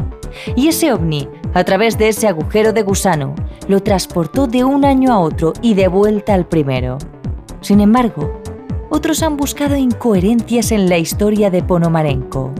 Y 0.57 0.67
ese 0.67 0.91
ovni, 0.91 1.29
a 1.53 1.63
través 1.63 1.97
de 1.97 2.09
ese 2.09 2.27
agujero 2.27 2.73
de 2.73 2.81
gusano, 2.81 3.33
lo 3.69 3.81
transportó 3.81 4.45
de 4.45 4.65
un 4.65 4.83
año 4.83 5.13
a 5.13 5.19
otro 5.19 5.53
y 5.61 5.73
de 5.73 5.87
vuelta 5.87 6.33
al 6.33 6.45
primero. 6.45 6.97
Sin 7.61 7.79
embargo, 7.79 8.38
otros 8.89 9.23
han 9.23 9.37
buscado 9.37 9.75
incoherencias 9.75 10.71
en 10.71 10.89
la 10.89 10.97
historia 10.97 11.49
de 11.49 11.63
Ponomarenko. 11.63 12.51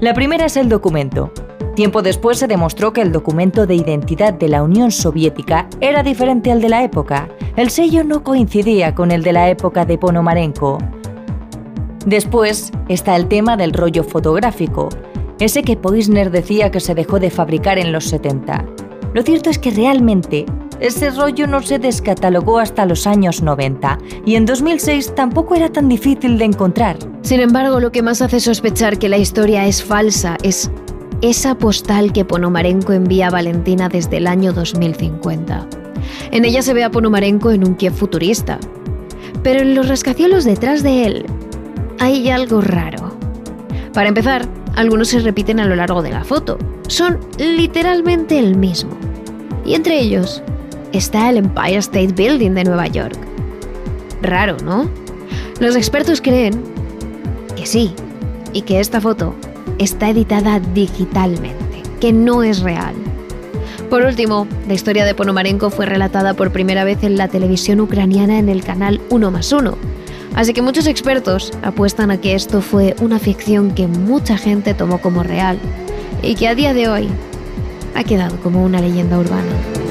La 0.00 0.14
primera 0.14 0.46
es 0.46 0.56
el 0.56 0.68
documento. 0.68 1.32
Tiempo 1.74 2.02
después 2.02 2.38
se 2.38 2.46
demostró 2.46 2.92
que 2.92 3.02
el 3.02 3.10
documento 3.10 3.66
de 3.66 3.74
identidad 3.74 4.32
de 4.32 4.48
la 4.48 4.62
Unión 4.62 4.92
Soviética 4.92 5.68
era 5.80 6.02
diferente 6.02 6.52
al 6.52 6.60
de 6.60 6.68
la 6.68 6.84
época. 6.84 7.28
El 7.56 7.70
sello 7.70 8.04
no 8.04 8.22
coincidía 8.22 8.94
con 8.94 9.10
el 9.10 9.22
de 9.22 9.32
la 9.32 9.50
época 9.50 9.84
de 9.84 9.98
Ponomarenko. 9.98 10.78
Después 12.06 12.70
está 12.88 13.16
el 13.16 13.26
tema 13.26 13.56
del 13.56 13.72
rollo 13.72 14.04
fotográfico, 14.04 14.88
ese 15.40 15.62
que 15.62 15.76
Poisner 15.76 16.30
decía 16.30 16.70
que 16.70 16.80
se 16.80 16.94
dejó 16.94 17.18
de 17.18 17.30
fabricar 17.30 17.78
en 17.78 17.92
los 17.92 18.04
70. 18.04 18.64
Lo 19.14 19.22
cierto 19.22 19.50
es 19.50 19.58
que 19.58 19.70
realmente 19.70 20.46
ese 20.80 21.10
rollo 21.10 21.46
no 21.46 21.62
se 21.62 21.78
descatalogó 21.78 22.58
hasta 22.58 22.86
los 22.86 23.06
años 23.06 23.42
90 23.42 23.98
y 24.26 24.34
en 24.34 24.46
2006 24.46 25.14
tampoco 25.14 25.54
era 25.54 25.70
tan 25.70 25.88
difícil 25.88 26.38
de 26.38 26.44
encontrar. 26.44 26.96
Sin 27.22 27.40
embargo, 27.40 27.80
lo 27.80 27.92
que 27.92 28.02
más 28.02 28.22
hace 28.22 28.40
sospechar 28.40 28.98
que 28.98 29.08
la 29.08 29.18
historia 29.18 29.66
es 29.66 29.82
falsa 29.82 30.36
es 30.42 30.70
esa 31.22 31.56
postal 31.56 32.12
que 32.12 32.24
Ponomarenko 32.24 32.92
envía 32.92 33.28
a 33.28 33.30
Valentina 33.30 33.88
desde 33.88 34.18
el 34.18 34.26
año 34.26 34.52
2050. 34.52 35.66
En 36.32 36.44
ella 36.44 36.62
se 36.62 36.74
ve 36.74 36.84
a 36.84 36.90
Ponomarenko 36.90 37.50
en 37.50 37.66
un 37.66 37.74
Kiev 37.76 37.94
futurista. 37.94 38.58
Pero 39.42 39.60
en 39.60 39.74
los 39.74 39.88
rascacielos 39.88 40.44
detrás 40.44 40.82
de 40.82 41.06
él 41.06 41.26
hay 41.98 42.28
algo 42.30 42.60
raro. 42.60 43.16
Para 43.92 44.08
empezar, 44.08 44.46
algunos 44.74 45.08
se 45.08 45.20
repiten 45.20 45.60
a 45.60 45.66
lo 45.66 45.76
largo 45.76 46.02
de 46.02 46.10
la 46.10 46.24
foto. 46.24 46.58
Son 46.88 47.20
literalmente 47.38 48.38
el 48.38 48.56
mismo. 48.56 48.96
Y 49.64 49.74
entre 49.74 49.98
ellos 50.00 50.42
está 50.98 51.30
el 51.30 51.38
Empire 51.38 51.76
State 51.76 52.14
Building 52.14 52.52
de 52.52 52.64
Nueva 52.64 52.86
York. 52.86 53.16
Raro, 54.22 54.56
¿no? 54.64 54.88
Los 55.60 55.76
expertos 55.76 56.20
creen 56.20 56.62
que 57.56 57.66
sí, 57.66 57.94
y 58.54 58.62
que 58.62 58.80
esta 58.80 59.00
foto 59.00 59.34
está 59.78 60.08
editada 60.08 60.60
digitalmente, 60.60 61.82
que 62.00 62.12
no 62.12 62.42
es 62.42 62.60
real. 62.60 62.94
Por 63.90 64.02
último, 64.02 64.46
la 64.66 64.74
historia 64.74 65.04
de 65.04 65.14
Ponomarenko 65.14 65.70
fue 65.70 65.86
relatada 65.86 66.34
por 66.34 66.52
primera 66.52 66.84
vez 66.84 67.02
en 67.04 67.16
la 67.18 67.28
televisión 67.28 67.80
ucraniana 67.80 68.38
en 68.38 68.48
el 68.48 68.64
canal 68.64 69.00
1 69.10 69.30
más 69.30 69.52
1. 69.52 69.76
Así 70.34 70.52
que 70.52 70.62
muchos 70.62 70.86
expertos 70.86 71.52
apuestan 71.62 72.10
a 72.10 72.20
que 72.20 72.34
esto 72.34 72.60
fue 72.60 72.96
una 73.00 73.18
ficción 73.18 73.72
que 73.72 73.86
mucha 73.86 74.36
gente 74.36 74.74
tomó 74.74 75.00
como 75.00 75.22
real 75.22 75.58
y 76.22 76.34
que 76.34 76.48
a 76.48 76.54
día 76.54 76.74
de 76.74 76.88
hoy 76.88 77.08
ha 77.94 78.02
quedado 78.02 78.36
como 78.38 78.64
una 78.64 78.80
leyenda 78.80 79.18
urbana. 79.18 79.83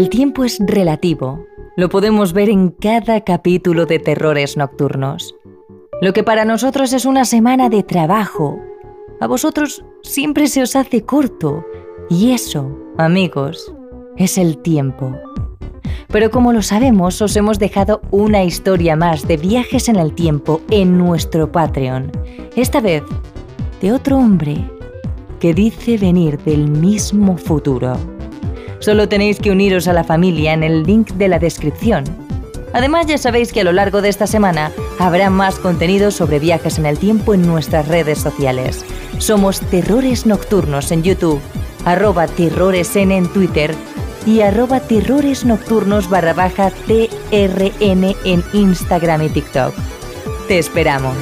El 0.00 0.08
tiempo 0.08 0.44
es 0.44 0.58
relativo 0.60 1.46
lo 1.76 1.90
podemos 1.90 2.32
ver 2.32 2.48
en 2.48 2.70
cada 2.70 3.20
capítulo 3.20 3.84
de 3.84 3.98
Terrores 3.98 4.56
Nocturnos. 4.56 5.34
Lo 6.00 6.14
que 6.14 6.22
para 6.22 6.46
nosotros 6.46 6.94
es 6.94 7.04
una 7.04 7.26
semana 7.26 7.68
de 7.68 7.82
trabajo, 7.82 8.58
a 9.20 9.26
vosotros 9.26 9.84
siempre 10.02 10.46
se 10.46 10.62
os 10.62 10.74
hace 10.74 11.02
corto. 11.02 11.66
Y 12.08 12.32
eso, 12.32 12.78
amigos, 12.96 13.74
es 14.16 14.38
el 14.38 14.56
tiempo. 14.56 15.14
Pero 16.08 16.30
como 16.30 16.54
lo 16.54 16.62
sabemos, 16.62 17.20
os 17.20 17.36
hemos 17.36 17.58
dejado 17.58 18.00
una 18.10 18.42
historia 18.42 18.96
más 18.96 19.28
de 19.28 19.36
viajes 19.36 19.90
en 19.90 19.96
el 19.96 20.14
tiempo 20.14 20.62
en 20.70 20.96
nuestro 20.96 21.52
Patreon. 21.52 22.10
Esta 22.56 22.80
vez, 22.80 23.02
de 23.82 23.92
otro 23.92 24.16
hombre 24.16 24.56
que 25.40 25.52
dice 25.52 25.98
venir 25.98 26.38
del 26.38 26.68
mismo 26.68 27.36
futuro. 27.36 28.19
Solo 28.80 29.08
tenéis 29.10 29.38
que 29.38 29.50
uniros 29.50 29.88
a 29.88 29.92
la 29.92 30.04
familia 30.04 30.54
en 30.54 30.62
el 30.62 30.82
link 30.84 31.12
de 31.12 31.28
la 31.28 31.38
descripción. 31.38 32.04
Además 32.72 33.06
ya 33.06 33.18
sabéis 33.18 33.52
que 33.52 33.60
a 33.60 33.64
lo 33.64 33.72
largo 33.72 34.00
de 34.00 34.08
esta 34.08 34.26
semana 34.26 34.72
habrá 34.98 35.28
más 35.28 35.58
contenido 35.58 36.10
sobre 36.10 36.38
viajes 36.38 36.78
en 36.78 36.86
el 36.86 36.98
tiempo 36.98 37.34
en 37.34 37.46
nuestras 37.46 37.88
redes 37.88 38.18
sociales. 38.18 38.84
Somos 39.18 39.60
Terrores 39.60 40.24
Nocturnos 40.24 40.92
en 40.92 41.02
YouTube, 41.02 41.40
arroba 41.84 42.26
terroresn 42.26 43.12
en 43.12 43.28
Twitter 43.28 43.74
y 44.26 44.40
arroba 44.40 44.80
terrores 44.80 45.44
nocturnos 45.44 46.08
barra 46.08 46.34
TRN 46.34 48.14
en 48.24 48.44
Instagram 48.54 49.22
y 49.22 49.28
TikTok. 49.28 49.74
Te 50.48 50.58
esperamos. 50.58 51.16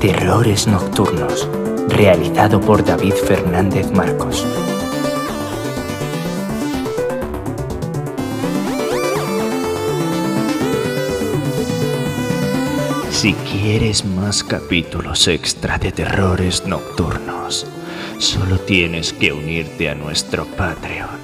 Terrores 0.00 0.66
Nocturnos 0.66 1.48
realizado 1.90 2.60
por 2.60 2.84
David 2.84 3.14
Fernández 3.14 3.90
Marcos. 3.92 4.46
Si 13.10 13.34
quieres 13.34 14.04
más 14.04 14.42
capítulos 14.42 15.28
extra 15.28 15.76
de 15.76 15.92
terrores 15.92 16.64
nocturnos, 16.64 17.66
solo 18.18 18.58
tienes 18.58 19.12
que 19.12 19.32
unirte 19.32 19.90
a 19.90 19.94
nuestro 19.94 20.46
Patreon. 20.46 21.20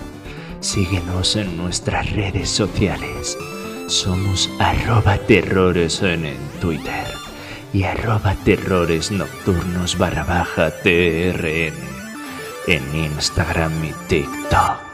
Síguenos 0.60 1.36
en 1.36 1.56
nuestras 1.56 2.10
redes 2.12 2.50
sociales. 2.50 3.38
Somos 3.86 4.50
arroba 4.58 5.16
terrores 5.16 6.02
en 6.02 6.36
Twitter 6.60 7.25
y 7.72 7.84
arroba 7.84 8.34
terrores 8.44 9.10
nocturnos 9.10 9.98
barra 9.98 10.24
baja 10.24 10.70
TRN 10.70 11.74
en 12.66 12.94
Instagram 12.94 13.84
y 13.84 13.92
TikTok. 14.08 14.85